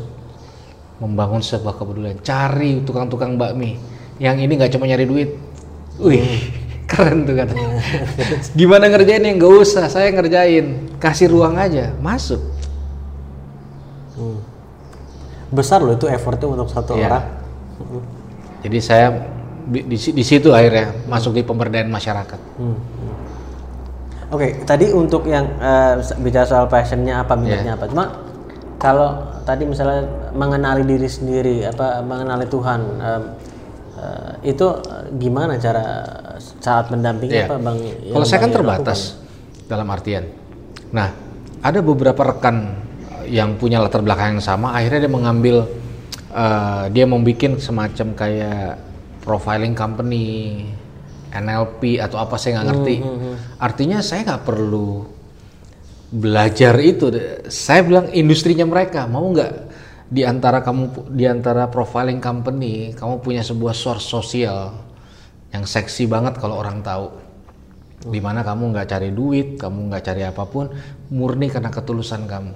[1.04, 2.16] membangun sebuah kepedulian.
[2.24, 3.76] Cari tukang-tukang bakmi
[4.24, 5.36] yang ini nggak cuma nyari duit.
[6.00, 6.24] Wih,
[6.90, 7.52] keren tuh kan.
[8.56, 10.96] Gimana ngerjain yang nggak usah, saya ngerjain.
[10.96, 12.40] Kasih ruang aja, masuk.
[15.56, 17.08] Besar loh itu effortnya untuk satu Iya.
[17.08, 17.24] orang.
[18.62, 19.08] Jadi saya
[19.66, 22.40] di, di, di situ akhirnya masuk di pemberdayaan masyarakat.
[22.60, 22.78] Hmm.
[24.30, 27.80] Oke, tadi untuk yang eh, bicara soal passionnya apa, minatnya Iya.
[27.80, 27.86] apa.
[27.88, 28.06] Cuma
[28.76, 29.10] kalau
[29.46, 30.04] tadi misalnya
[30.34, 33.24] mengenali diri sendiri, apa mengenali Tuhan, em,
[33.96, 34.66] eh, itu
[35.16, 36.04] gimana cara
[36.60, 37.48] saat mendampingi Iya.
[37.48, 37.78] apa, bang?
[38.12, 39.00] Kalau saya kan terbatas
[39.66, 40.26] dalam artian.
[40.90, 41.10] Nah,
[41.62, 42.85] ada beberapa rekan
[43.28, 45.56] yang punya latar belakang yang sama, akhirnya dia mengambil,
[46.34, 48.80] eh, dia membuat semacam kayak
[49.26, 50.64] profiling company,
[51.36, 52.96] NLP atau apa saya nggak ngerti.
[53.60, 55.04] Artinya saya nggak perlu
[56.16, 57.12] belajar itu.
[57.52, 63.42] Saya bilang industrinya mereka mau nggak di antara kamu di antara profiling company kamu punya
[63.42, 64.70] sebuah source sosial
[65.50, 67.10] yang seksi banget kalau orang tahu
[68.06, 70.70] di mana kamu nggak cari duit kamu nggak cari apa pun
[71.10, 72.54] murni karena ketulusan kamu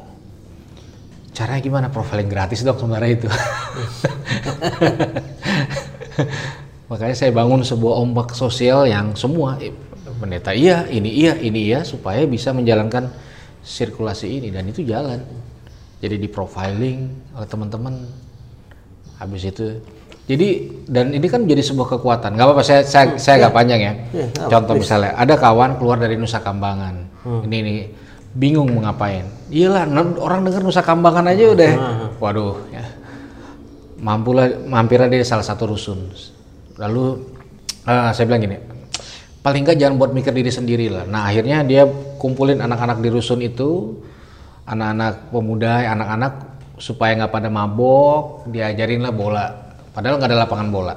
[1.40, 1.88] caranya gimana?
[1.88, 3.28] Profiling gratis dong sebenarnya itu.
[6.92, 9.72] Makanya saya bangun sebuah ombak sosial yang semua eh,
[10.20, 13.08] pendeta iya ini iya ini iya supaya bisa menjalankan
[13.64, 14.52] sirkulasi ini.
[14.52, 15.24] Dan itu jalan.
[16.04, 17.00] Jadi di profiling
[17.40, 17.96] oleh teman-teman.
[19.20, 19.80] Habis itu
[20.30, 22.38] jadi dan ini kan menjadi sebuah kekuatan.
[22.38, 23.94] Nggak apa-apa saya saya saya nggak panjang ya.
[24.14, 26.96] Iya, contoh misalnya ada kawan keluar dari Nusa Kambangan.
[27.50, 27.78] Ini nih
[28.34, 29.26] bingung mau ngapain.
[29.50, 29.90] Iyalah
[30.22, 31.74] orang dengar Nusa Kambangan aja udah.
[32.22, 32.86] Waduh ya.
[34.00, 36.14] Mampulah mampirlah dia salah satu rusun.
[36.78, 37.04] Lalu
[37.90, 38.58] eh, saya bilang gini
[39.40, 41.08] paling nggak jangan buat mikir diri sendiri lah.
[41.08, 41.88] Nah akhirnya dia
[42.20, 43.98] kumpulin anak-anak di rusun itu
[44.68, 46.34] anak-anak pemuda anak-anak
[46.78, 49.48] supaya nggak pada mabok diajarin lah bola.
[49.96, 50.96] Padahal nggak ada lapangan bola.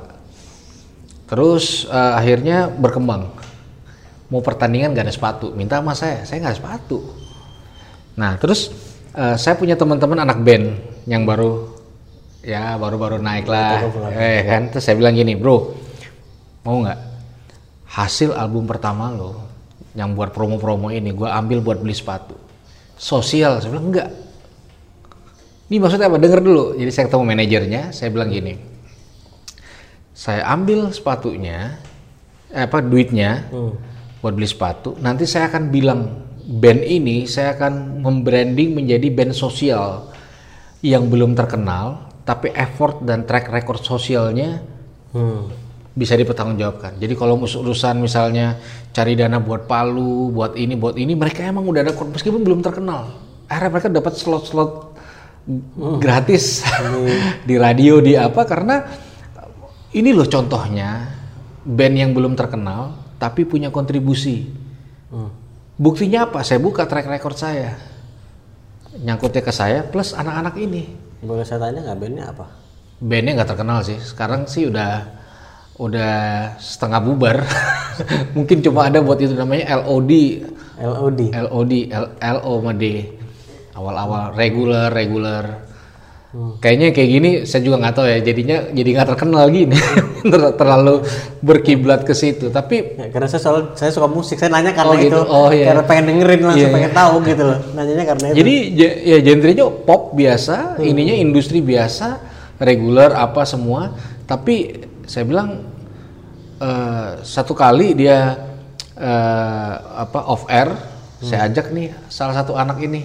[1.30, 3.40] Terus eh, akhirnya berkembang.
[4.28, 6.26] Mau pertandingan nggak ada sepatu minta sama saya.
[6.26, 7.21] Saya nggak ada sepatu
[8.18, 8.72] nah terus
[9.16, 10.66] eh, saya punya teman-teman anak band
[11.08, 11.72] yang baru
[12.42, 13.86] ya baru-baru naik lah.
[14.18, 14.62] Eh kan?
[14.74, 15.72] Terus saya bilang gini bro
[16.66, 17.00] mau nggak?
[17.92, 19.32] Hasil album pertama lo
[19.92, 22.34] yang buat promo-promo ini gue ambil buat beli sepatu.
[22.96, 23.60] Sosial.
[23.60, 24.08] Saya bilang enggak.
[25.68, 26.18] Ini maksudnya apa?
[26.20, 26.64] Denger dulu.
[26.76, 28.72] Jadi saya ketemu manajernya saya bilang gini
[30.12, 31.80] saya ambil sepatunya
[32.52, 33.48] eh, apa duitnya
[34.22, 36.00] buat beli sepatu nanti saya akan bilang
[36.42, 40.10] band ini saya akan membranding menjadi band sosial
[40.82, 44.72] yang belum terkenal tapi effort dan track record sosialnya
[45.12, 45.44] Hmm.
[45.92, 46.96] bisa dipertanggungjawabkan.
[46.96, 48.56] Jadi kalau urusan misalnya
[48.96, 53.12] cari dana buat palu, buat ini, buat ini, mereka emang udah ada meskipun belum terkenal.
[53.44, 54.96] Akhirnya mereka dapat slot-slot
[56.00, 56.64] gratis
[57.48, 58.88] di radio di apa karena
[59.92, 61.12] ini loh contohnya
[61.60, 64.48] band yang belum terkenal tapi punya kontribusi.
[65.80, 66.44] Buktinya apa?
[66.44, 67.76] Saya buka track record saya.
[68.92, 70.84] Nyangkutnya ke saya plus anak-anak ini
[71.24, 72.44] Boleh saya tanya nggak bandnya apa?
[73.02, 75.10] bandnya nggak terkenal sih sekarang sih udah
[75.82, 76.14] udah
[76.62, 77.42] setengah bubar
[78.38, 80.12] mungkin cuma ada buat itu namanya LOD
[80.78, 81.20] LOD.
[81.34, 82.84] LOD L, LO sama D
[83.74, 85.66] awal-awal regular regular
[86.32, 89.76] kayaknya kayak gini saya juga nggak tahu ya jadinya jadi nggak terkenal gini
[90.32, 91.04] Ter- terlalu
[91.44, 94.96] berkiblat ke situ tapi Ya, karena saya soal saya suka musik, saya nanya karena Oh,
[94.96, 95.12] gitu.
[95.12, 95.66] itu, Oh, iya.
[95.68, 96.76] karena pengen dengerin langsung Iya, iya.
[96.78, 97.58] pengen tahu gitu loh.
[97.74, 98.36] Nanyanya karena itu.
[98.40, 98.54] Jadi
[99.02, 102.08] ya genrenya pop biasa, ininya industri biasa,
[102.56, 103.92] reguler apa semua.
[104.24, 104.54] Tapi
[105.04, 105.68] saya bilang
[106.58, 108.38] eh, satu kali dia
[108.94, 110.70] eh, apa off air,
[111.18, 113.04] saya ajak nih salah satu anak ini,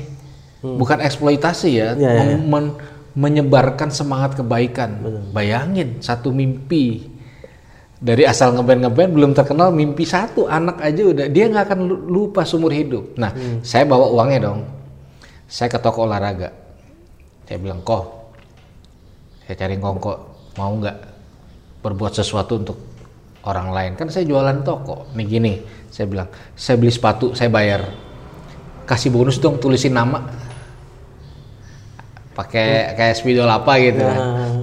[0.62, 2.76] bukan eksploitasi ya, Iya, iya, mem- men-
[3.18, 5.02] menyebarkan semangat kebaikan.
[5.34, 7.10] Bayangin satu mimpi
[7.98, 12.06] dari asal ngeband ngeband belum terkenal mimpi satu anak aja udah dia nggak akan lu-
[12.06, 13.18] lupa seumur hidup.
[13.18, 13.34] Nah
[13.66, 14.62] saya bawa uangnya dong.
[15.50, 16.54] Saya ke toko olahraga.
[17.50, 18.18] Saya bilang kok
[19.48, 20.14] saya cari kongko
[20.60, 20.98] mau nggak
[21.82, 22.78] berbuat sesuatu untuk
[23.48, 25.54] orang lain kan saya jualan toko nih gini
[25.88, 27.88] saya bilang saya beli sepatu saya bayar
[28.84, 30.20] kasih bonus dong tulisin nama
[32.38, 34.20] pakai kayak spidol apa gitu kan.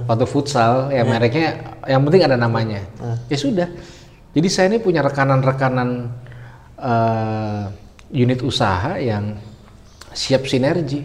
[0.07, 1.47] Sepatu futsal ya mereknya
[1.83, 2.79] yang penting ada namanya.
[3.27, 3.67] Ya sudah.
[4.31, 5.89] Jadi saya ini punya rekanan-rekanan
[6.79, 7.63] eh,
[8.15, 9.35] unit usaha yang
[10.15, 11.03] siap sinergi.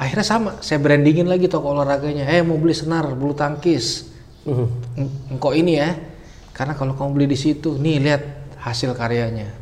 [0.00, 2.24] Akhirnya sama saya brandingin lagi toko olahraganya.
[2.24, 4.08] Eh mau beli senar bulu tangkis.
[4.96, 5.92] Eng- engkau ini ya.
[6.56, 8.22] Karena kalau kamu beli di situ nih lihat
[8.60, 9.52] hasil karyanya.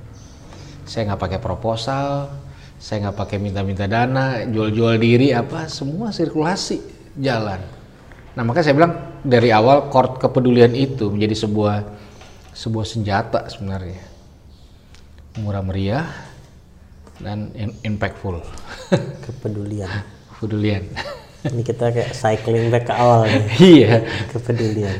[0.86, 2.30] Saya nggak pakai proposal
[2.78, 6.78] saya nggak pakai minta-minta dana, jual-jual diri apa, semua sirkulasi
[7.18, 7.58] jalan.
[8.38, 8.92] Nah makanya saya bilang
[9.26, 11.76] dari awal kort kepedulian itu menjadi sebuah
[12.54, 14.02] sebuah senjata sebenarnya
[15.38, 16.06] murah meriah
[17.18, 17.50] dan
[17.82, 18.42] impactful.
[19.26, 19.90] Kepedulian.
[20.38, 20.86] Kepedulian.
[21.46, 23.46] Ini kita kayak cycling back ke awal nih.
[23.78, 23.94] iya.
[24.30, 24.98] Kepedulian.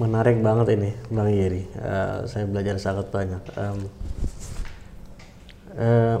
[0.00, 1.68] Menarik banget ini, Bang Yeri.
[1.76, 3.42] Uh, saya belajar sangat banyak.
[3.56, 3.78] Um,
[5.76, 6.18] uh,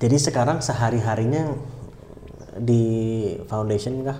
[0.00, 1.52] jadi sekarang sehari-harinya
[2.56, 2.84] di
[3.44, 4.18] foundation kah?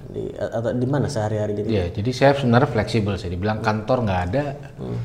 [0.00, 1.68] Di, atau di mana sehari-hari jadi?
[1.68, 3.28] Iya, jadi saya sebenarnya fleksibel sih.
[3.28, 4.44] Dibilang kantor nggak ada,
[4.80, 5.00] hmm.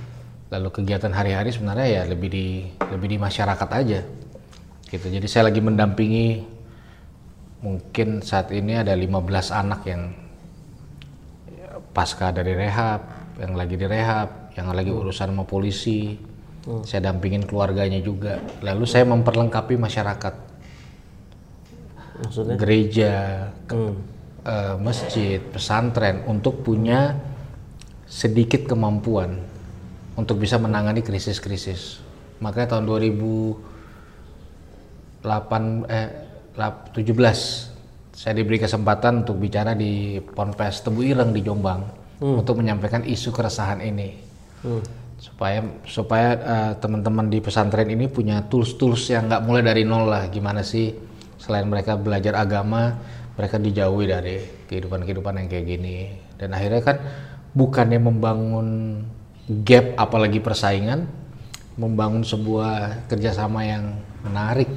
[0.53, 2.63] lalu kegiatan hari-hari sebenarnya ya lebih di
[2.93, 4.01] lebih di masyarakat aja.
[4.85, 5.05] Gitu.
[5.09, 6.27] Jadi saya lagi mendampingi
[7.65, 9.09] mungkin saat ini ada 15
[9.51, 10.13] anak yang
[11.95, 13.01] pasca dari rehab,
[13.41, 16.34] yang lagi direhab, yang lagi urusan sama polisi.
[16.65, 16.81] Hmm.
[16.81, 18.41] Saya dampingin keluarganya juga.
[18.65, 20.33] Lalu saya memperlengkapi masyarakat.
[22.25, 22.57] Maksudnya?
[22.57, 23.13] Gereja,
[23.69, 23.93] hmm.
[24.41, 27.13] uh, masjid, pesantren untuk punya
[28.09, 29.45] sedikit kemampuan
[30.17, 32.01] untuk bisa menangani krisis-krisis.
[32.41, 36.09] Makanya tahun 2008 eh
[36.55, 41.83] 17 saya diberi kesempatan untuk bicara di Ponpes Tebu Ireng di Jombang
[42.23, 42.39] hmm.
[42.39, 44.15] untuk menyampaikan isu keresahan ini
[44.63, 45.04] hmm.
[45.25, 50.29] Supaya supaya uh, teman-teman di pesantren ini punya tools-tools yang nggak mulai dari nol lah.
[50.29, 50.93] Gimana sih?
[51.41, 52.93] Selain mereka belajar agama
[53.35, 54.37] mereka dijauhi dari
[54.69, 55.97] kehidupan-kehidupan yang kayak gini.
[56.37, 56.97] Dan akhirnya kan
[57.57, 58.67] bukannya membangun
[59.65, 61.09] gap apalagi persaingan
[61.75, 64.71] membangun sebuah kerjasama yang menarik.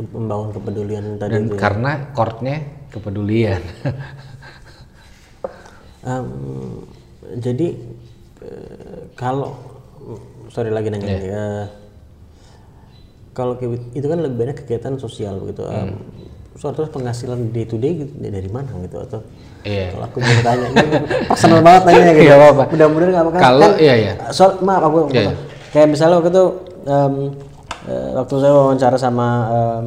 [0.00, 1.60] Membangun kepedulian tadi dan itu ya.
[1.60, 2.56] karena chordnya
[2.94, 3.62] kepedulian.
[6.04, 6.84] Um,
[7.40, 7.80] jadi
[9.14, 9.56] kalau
[10.52, 11.20] sorry lagi nanya yeah.
[11.20, 11.66] Nih, uh,
[13.34, 13.58] kalau
[13.94, 15.98] itu kan lebih banyak kegiatan sosial gitu um, hmm.
[16.54, 19.20] suatu penghasilan day to day gitu, dari mana gitu atau
[19.64, 19.96] Iya.
[19.96, 22.28] Kalau aku mau tanya, ini personal banget nanya gitu.
[22.28, 22.64] Iya apa?
[22.68, 24.12] Mudah-mudahan nggak apa Kalau iya iya.
[24.28, 25.34] Soal maaf aku, iya, iya.
[25.72, 26.44] kayak misalnya waktu itu
[26.84, 27.14] um,
[27.88, 29.86] uh, waktu saya wawancara sama um,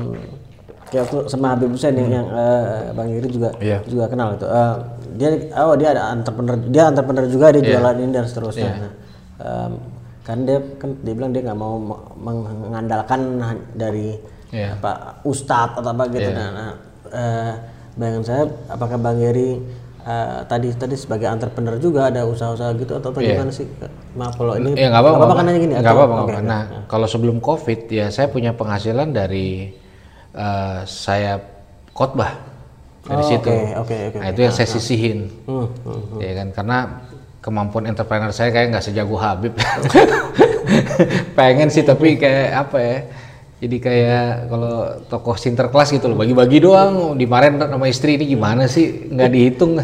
[0.89, 2.09] kayak waktu sama Habib Hussein hmm.
[2.09, 3.85] yang uh, Bang Iri juga yeah.
[3.85, 4.49] juga kenal itu.
[4.49, 5.29] Uh, dia
[5.63, 7.71] oh dia ada entrepreneur dia entrepreneur juga dia yeah.
[7.77, 8.67] jualan ini dan seterusnya.
[8.67, 8.77] Yeah.
[8.81, 8.93] Nah,
[9.39, 9.71] um,
[10.27, 11.79] kan dia kan dia bilang dia nggak mau
[12.19, 13.39] mengandalkan
[13.71, 14.19] dari
[14.51, 14.75] yeah.
[14.75, 16.27] apa ustadz atau apa gitu.
[16.27, 16.35] Yeah.
[16.35, 16.71] Nah, nah
[17.13, 17.51] uh,
[17.95, 19.63] bayangan saya apakah Bang Iri
[20.03, 23.39] uh, tadi tadi sebagai entrepreneur juga ada usaha-usaha gitu atau yeah.
[23.39, 23.65] gimana sih?
[24.19, 25.73] Maaf kalau ini ya, nggak apa-apa, apa, kan gini.
[25.77, 26.15] Nggak apa-apa.
[26.25, 29.71] Okay, nah, nah, kalau sebelum COVID ya saya punya penghasilan dari
[30.35, 31.39] uh, saya
[31.95, 32.56] khotbah
[33.07, 33.47] dari oh, situ.
[33.49, 36.19] Okay, okay, okay, nah itu yang saya sisihin, hmm, hmm, hmm.
[36.19, 36.77] ya kan karena
[37.39, 39.55] kemampuan entrepreneur saya kayak nggak sejago Habib.
[41.37, 42.97] Pengen sih tapi kayak apa ya?
[43.57, 44.73] jadi kayak kalau
[45.09, 49.81] tokoh sinterklas gitu loh bagi-bagi doang dimarahin sama istri ini gimana sih nggak dihitung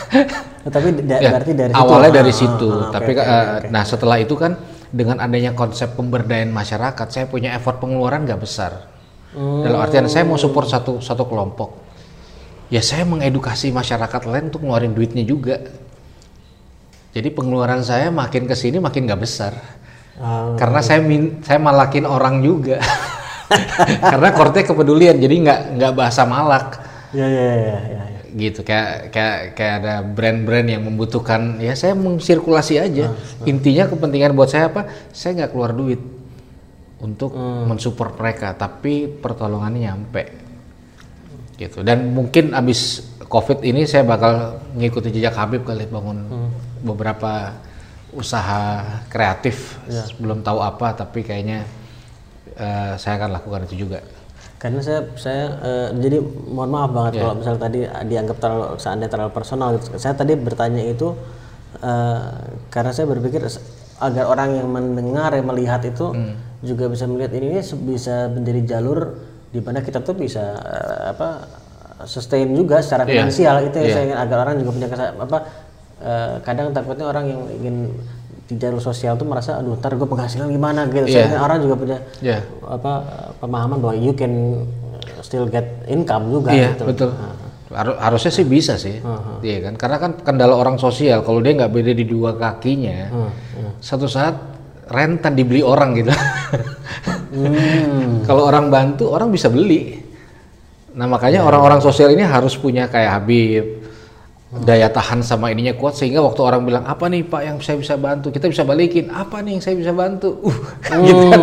[0.74, 2.16] tapi da ya, berarti dari awalnya situ.
[2.16, 3.68] dari ah, situ ah, ah tapi okay, uh, okay.
[3.68, 4.56] nah setelah itu kan
[4.88, 8.88] dengan adanya konsep pemberdayaan masyarakat saya punya effort pengeluaran nggak besar
[9.36, 9.68] hmm.
[9.68, 11.89] dalam artian saya mau support satu satu kelompok
[12.70, 15.60] ya saya mengedukasi masyarakat lain untuk ngeluarin duitnya juga
[17.10, 19.52] jadi pengeluaran saya makin ke sini makin nggak besar
[20.20, 20.52] Oh.
[20.60, 22.76] Karena saya min, saya malakin orang juga.
[24.12, 26.76] Karena korte kepedulian, jadi nggak nggak bahasa malak.
[27.16, 28.02] Ya, ya, ya, ya, ya.
[28.30, 33.10] Gitu kayak kayak kayak ada brand-brand yang membutuhkan ya saya mensirkulasi aja.
[33.10, 33.48] Oh, oh.
[33.48, 34.86] Intinya kepentingan buat saya apa?
[35.10, 35.98] Saya nggak keluar duit
[37.00, 37.64] untuk hmm.
[37.66, 40.22] mensupport mereka, tapi pertolongannya nyampe.
[41.60, 41.84] Gitu.
[41.84, 46.50] Dan mungkin abis COVID ini saya bakal ngikuti jejak Habib kali bangun hmm.
[46.88, 47.52] beberapa
[48.10, 50.02] usaha kreatif ya.
[50.18, 51.62] belum tahu apa tapi kayaknya
[52.58, 54.02] uh, saya akan lakukan itu juga
[54.58, 56.18] karena saya saya uh, jadi
[56.50, 57.22] mohon maaf banget yeah.
[57.22, 57.80] kalau misalnya tadi
[58.10, 59.86] dianggap terlalu seandainya terlalu personal gitu.
[59.96, 61.14] saya tadi bertanya itu
[61.80, 62.34] uh,
[62.68, 63.46] karena saya berpikir
[64.00, 66.66] agar orang yang mendengar yang melihat itu hmm.
[66.66, 69.16] juga bisa melihat ini bisa menjadi jalur
[69.50, 71.28] di mana kita tuh bisa uh, apa
[72.06, 73.12] sustain juga secara yeah.
[73.18, 73.94] finansial itu yang yeah.
[73.94, 75.38] saya ingin agar orang juga punya kesa apa
[76.00, 77.76] uh, kadang takutnya orang yang ingin
[78.50, 81.30] di jalur sosial tuh merasa aduh ntar gue penghasilan gimana gitu yeah.
[81.30, 82.40] Saya, orang juga punya yeah.
[82.66, 82.92] apa
[83.38, 84.64] pemahaman bahwa you can
[85.22, 86.84] still get income juga yeah, gitu.
[86.90, 87.38] betul nah.
[88.02, 89.38] harusnya sih bisa sih uh-huh.
[89.46, 93.78] iya kan karena kan kendala orang sosial kalau dia nggak beda di dua kakinya uh-huh.
[93.78, 94.49] satu saat
[94.90, 96.10] rentan dibeli orang gitu.
[97.30, 98.26] Hmm.
[98.26, 100.02] kalau orang bantu orang bisa beli.
[100.98, 101.48] Nah makanya yeah.
[101.48, 103.64] orang-orang sosial ini harus punya kayak Habib
[104.66, 105.94] daya tahan sama ininya kuat.
[105.94, 108.34] Sehingga waktu orang bilang apa nih Pak yang saya bisa bantu?
[108.34, 110.42] Kita bisa balikin apa nih yang saya bisa bantu?
[110.42, 110.58] Uh
[111.06, 111.40] gitu kan.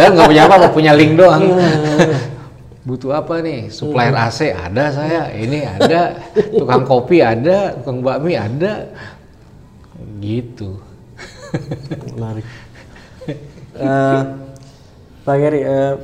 [0.00, 1.44] Dan nggak punya apa-apa punya link doang.
[2.88, 3.68] Butuh apa nih?
[3.68, 6.16] Supplier AC ada saya ini ada
[6.56, 8.88] tukang kopi ada tukang bakmi ada.
[10.24, 10.89] Gitu
[12.16, 12.46] Menarik.
[13.76, 14.22] Eh,
[15.20, 15.94] Pak Geri, eh,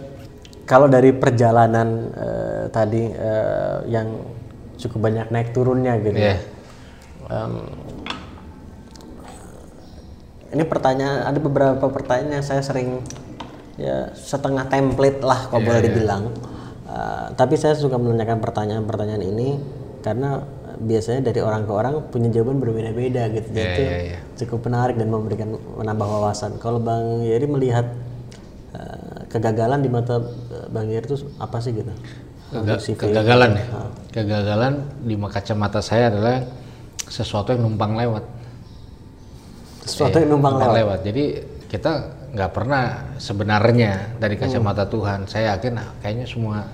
[0.65, 4.09] kalau dari perjalanan eh, tadi eh, yang
[4.77, 6.37] cukup banyak naik turunnya gitu, Iya.
[7.33, 7.55] em,
[10.53, 13.01] ini pertanyaan ada beberapa pertanyaan yang saya sering
[13.77, 16.33] ya setengah template lah kalau boleh dibilang.
[16.87, 19.59] Eh, tapi saya suka menanyakan pertanyaan-pertanyaan ini
[20.01, 20.45] karena
[20.79, 23.49] biasanya dari orang ke orang punya jawaban berbeda-beda gitu.
[23.53, 24.19] Iya, itu iya, iya.
[24.37, 26.61] cukup menarik dan memberikan menambah wawasan.
[26.61, 27.87] Kalau Bang Yeri melihat
[28.77, 31.91] eh, kegagalan di mata eh, Bang Yeri itu apa sih gitu?
[32.47, 32.99] Kega- Untuk CV.
[33.11, 33.67] kegagalan ya
[34.15, 34.73] kegagalan
[35.03, 36.47] di kacamata saya adalah
[37.11, 38.23] sesuatu yang numpang lewat
[39.87, 40.75] Sesuatu yang numpang lewat.
[40.83, 40.99] lewat.
[41.07, 41.25] Jadi
[41.71, 41.93] kita
[42.35, 42.83] nggak pernah
[43.19, 45.27] sebenarnya dari kacamata Tuhan.
[45.31, 46.67] Saya yakin ah, kayaknya semua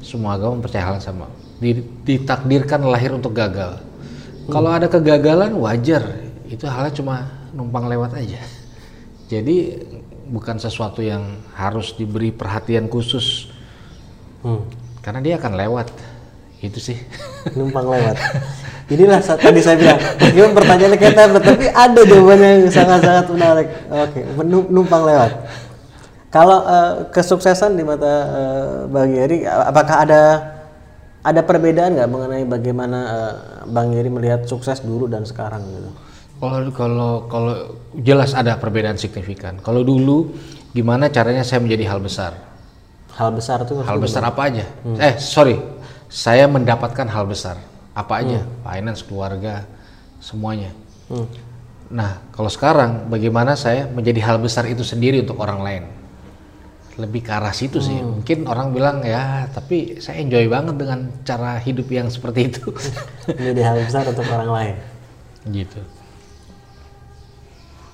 [0.00, 1.26] semua agama percaya hal yang sama.
[1.60, 3.84] Di- ditakdirkan lahir untuk gagal.
[4.48, 6.02] Kalau ada kegagalan wajar.
[6.48, 7.16] Itu halnya cuma
[7.54, 8.40] numpang lewat aja.
[9.30, 9.78] Jadi
[10.26, 13.50] bukan sesuatu yang harus diberi perhatian khusus
[14.40, 14.64] Hmm.
[15.04, 15.92] karena dia akan lewat.
[16.64, 16.96] Itu sih.
[17.54, 18.16] numpang lewat.
[18.92, 23.68] Inilah saat tadi saya bilang, meskipun pertanyaannya kayak tapi ada jawabannya yang sangat-sangat menarik.
[23.86, 24.20] Oke,
[24.66, 25.30] numpang lewat.
[26.30, 30.22] Kalau eh, kesuksesan di mata eh, Bang Yeri, apakah ada
[31.20, 33.34] ada perbedaan nggak mengenai bagaimana eh,
[33.68, 35.90] Bang Yeri melihat sukses dulu dan sekarang gitu?
[36.40, 37.54] Kalau kalau kalau
[38.00, 39.60] jelas ada perbedaan signifikan.
[39.60, 40.32] Kalau dulu
[40.72, 42.32] gimana caranya saya menjadi hal besar?
[43.12, 44.64] Hal besar tuh Hal besar apa aja?
[44.96, 45.60] Eh sorry,
[46.08, 47.60] saya mendapatkan hal besar
[47.92, 48.40] apa aja?
[48.64, 49.68] Finance, keluarga,
[50.24, 50.72] semuanya.
[51.12, 51.28] Hmm.
[51.92, 55.84] Nah kalau sekarang bagaimana saya menjadi hal besar itu sendiri untuk orang lain?
[57.00, 57.96] Lebih ke arah situ sih.
[57.96, 62.68] Mungkin orang bilang ya, tapi saya enjoy banget dengan cara hidup yang seperti itu.
[63.40, 64.76] menjadi hal besar untuk orang lain.
[65.48, 65.80] gitu.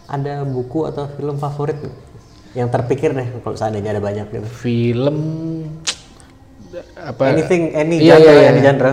[0.07, 1.79] Ada buku atau film favorit
[2.55, 4.47] yang terpikir deh kalau seandainya ada banyak gitu.
[4.47, 5.17] Film
[6.97, 7.23] apa?
[7.31, 8.49] Anything, any Iya, genre, iya, iya.
[8.51, 8.93] any genre.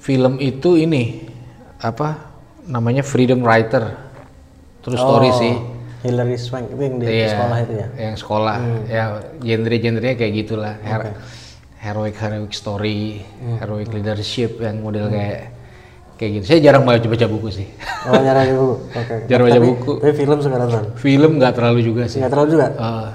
[0.00, 1.26] film itu ini
[1.82, 2.30] apa
[2.62, 3.90] namanya freedom writer
[4.78, 5.54] terus story sih
[6.00, 7.86] Hillary Swank itu yang di Iya, sekolah itu ya.
[7.96, 9.02] yang sekolah ya
[9.38, 11.16] genre-genrenya kayak gitulah Her-
[11.78, 13.22] heroic heroic story
[13.58, 15.52] heroic leadership yang model kayak
[16.16, 17.68] kayak gitu saya jarang baca baca buku sih
[18.06, 18.74] Oh nyari buku.
[19.02, 19.14] Oke.
[19.26, 19.92] Jarang baca buku.
[19.98, 20.84] Tapi film suka nonton.
[20.94, 22.66] film nggak terlalu juga sih Nggak terlalu juga.
[22.72, 23.08] Eh,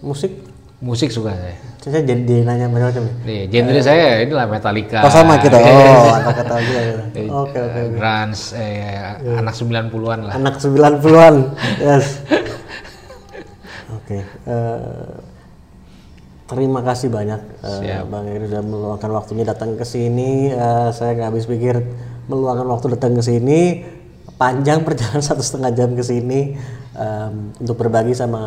[0.00, 0.32] Musik.
[0.80, 3.14] musik suka saya Saya jadi dia nanya macam-macam nih.
[3.24, 5.56] Iya, genre saya inilah Metallica Oh sama kita.
[5.64, 6.80] Oh, anak kata juga.
[7.16, 7.32] gitu.
[7.32, 7.80] Oke oke.
[7.80, 11.34] Eh, grunge eh, anak 90-an lah Anak 90-an.
[11.80, 12.06] Yes.
[13.96, 14.20] Oke.
[14.20, 15.08] eh,
[16.52, 18.04] terima kasih banyak eh, Siap.
[18.12, 20.52] Bang Eri sudah meluangkan waktunya datang ke sini.
[20.52, 21.80] Eh, saya nggak habis pikir
[22.28, 23.60] meluangkan waktu datang ke sini.
[24.40, 26.56] Panjang perjalanan satu setengah jam ke sini
[26.96, 28.40] em, untuk berbagi sama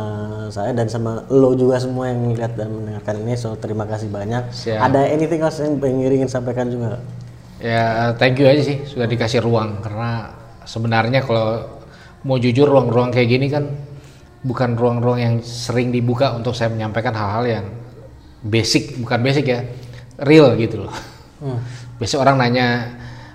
[0.50, 3.38] saya dan sama lo juga semua yang melihat dan mendengarkan ini.
[3.38, 4.50] So terima kasih banyak.
[4.50, 4.90] Siap.
[4.90, 6.98] Ada anything else yang ingin sampaikan juga?
[7.62, 10.34] Ya thank you aja sih sudah dikasih ruang karena
[10.66, 11.64] sebenarnya kalau
[12.26, 13.70] mau jujur ruang-ruang kayak gini kan
[14.44, 17.66] bukan ruang-ruang yang sering dibuka untuk saya menyampaikan hal-hal yang
[18.44, 19.64] basic bukan basic ya
[20.26, 20.96] real gitu loh.
[22.02, 22.68] Biasanya orang nanya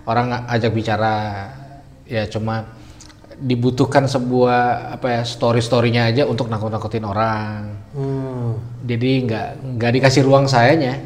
[0.05, 1.15] orang ajak bicara
[2.09, 2.65] ya cuma
[3.39, 7.79] dibutuhkan sebuah apa ya story storynya aja untuk nakut-nakutin orang.
[7.95, 8.59] Hmm.
[8.83, 9.49] Jadi nggak
[9.79, 10.99] nggak dikasih ruang sayanya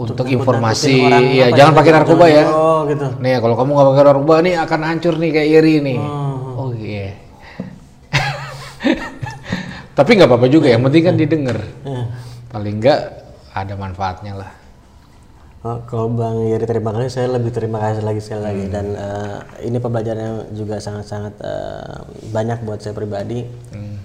[0.00, 0.96] untuk, informasi.
[0.96, 2.44] nakut-nakutin orang Ya jangan pakai narkoba ya.
[2.48, 3.06] Oh gitu.
[3.20, 5.98] Nih kalau kamu nggak pakai narkoba nih akan hancur nih kayak Iri nih.
[6.00, 6.38] Oh.
[6.56, 7.12] Oh iya.
[9.98, 10.72] Tapi nggak apa-apa juga.
[10.72, 11.58] Yang penting kan didengar.
[11.84, 12.02] Ya.
[12.48, 13.00] Paling nggak
[13.52, 14.61] ada manfaatnya lah.
[15.62, 19.38] Oh, kalau Bang Yeri terima kasih, saya lebih terima kasih lagi sekali lagi dan eh,
[19.62, 22.02] ini pembelajaran yang juga sangat-sangat eh,
[22.34, 23.46] banyak buat saya pribadi.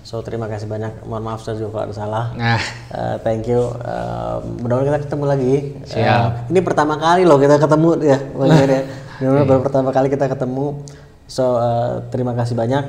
[0.05, 1.01] So terima kasih banyak.
[1.03, 2.25] Mohon maaf saya juga kalau ada salah.
[2.37, 2.61] Nah,
[2.93, 3.73] Eh, thank you.
[3.73, 5.53] Eh, mudah-mudahan kita ketemu lagi.
[5.89, 5.97] Siap.
[5.97, 8.71] Eh, ini pertama kali loh kita ketemu ya, Bang Yeri.
[8.71, 8.81] ya.
[9.17, 10.85] Benar-benar baru pertama kali kita ketemu.
[11.25, 12.85] So eh, terima kasih banyak.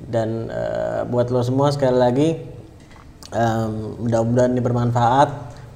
[0.00, 2.28] Dan eh, buat lo semua sekali lagi,
[3.30, 5.28] em, mudah-mudahan ini bermanfaat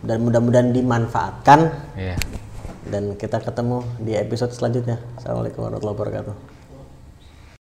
[0.02, 2.18] dan mudah-mudahan dimanfaatkan ya.
[2.90, 4.98] dan kita ketemu di episode selanjutnya.
[5.18, 6.51] Assalamualaikum warahmatullahi wabarakatuh.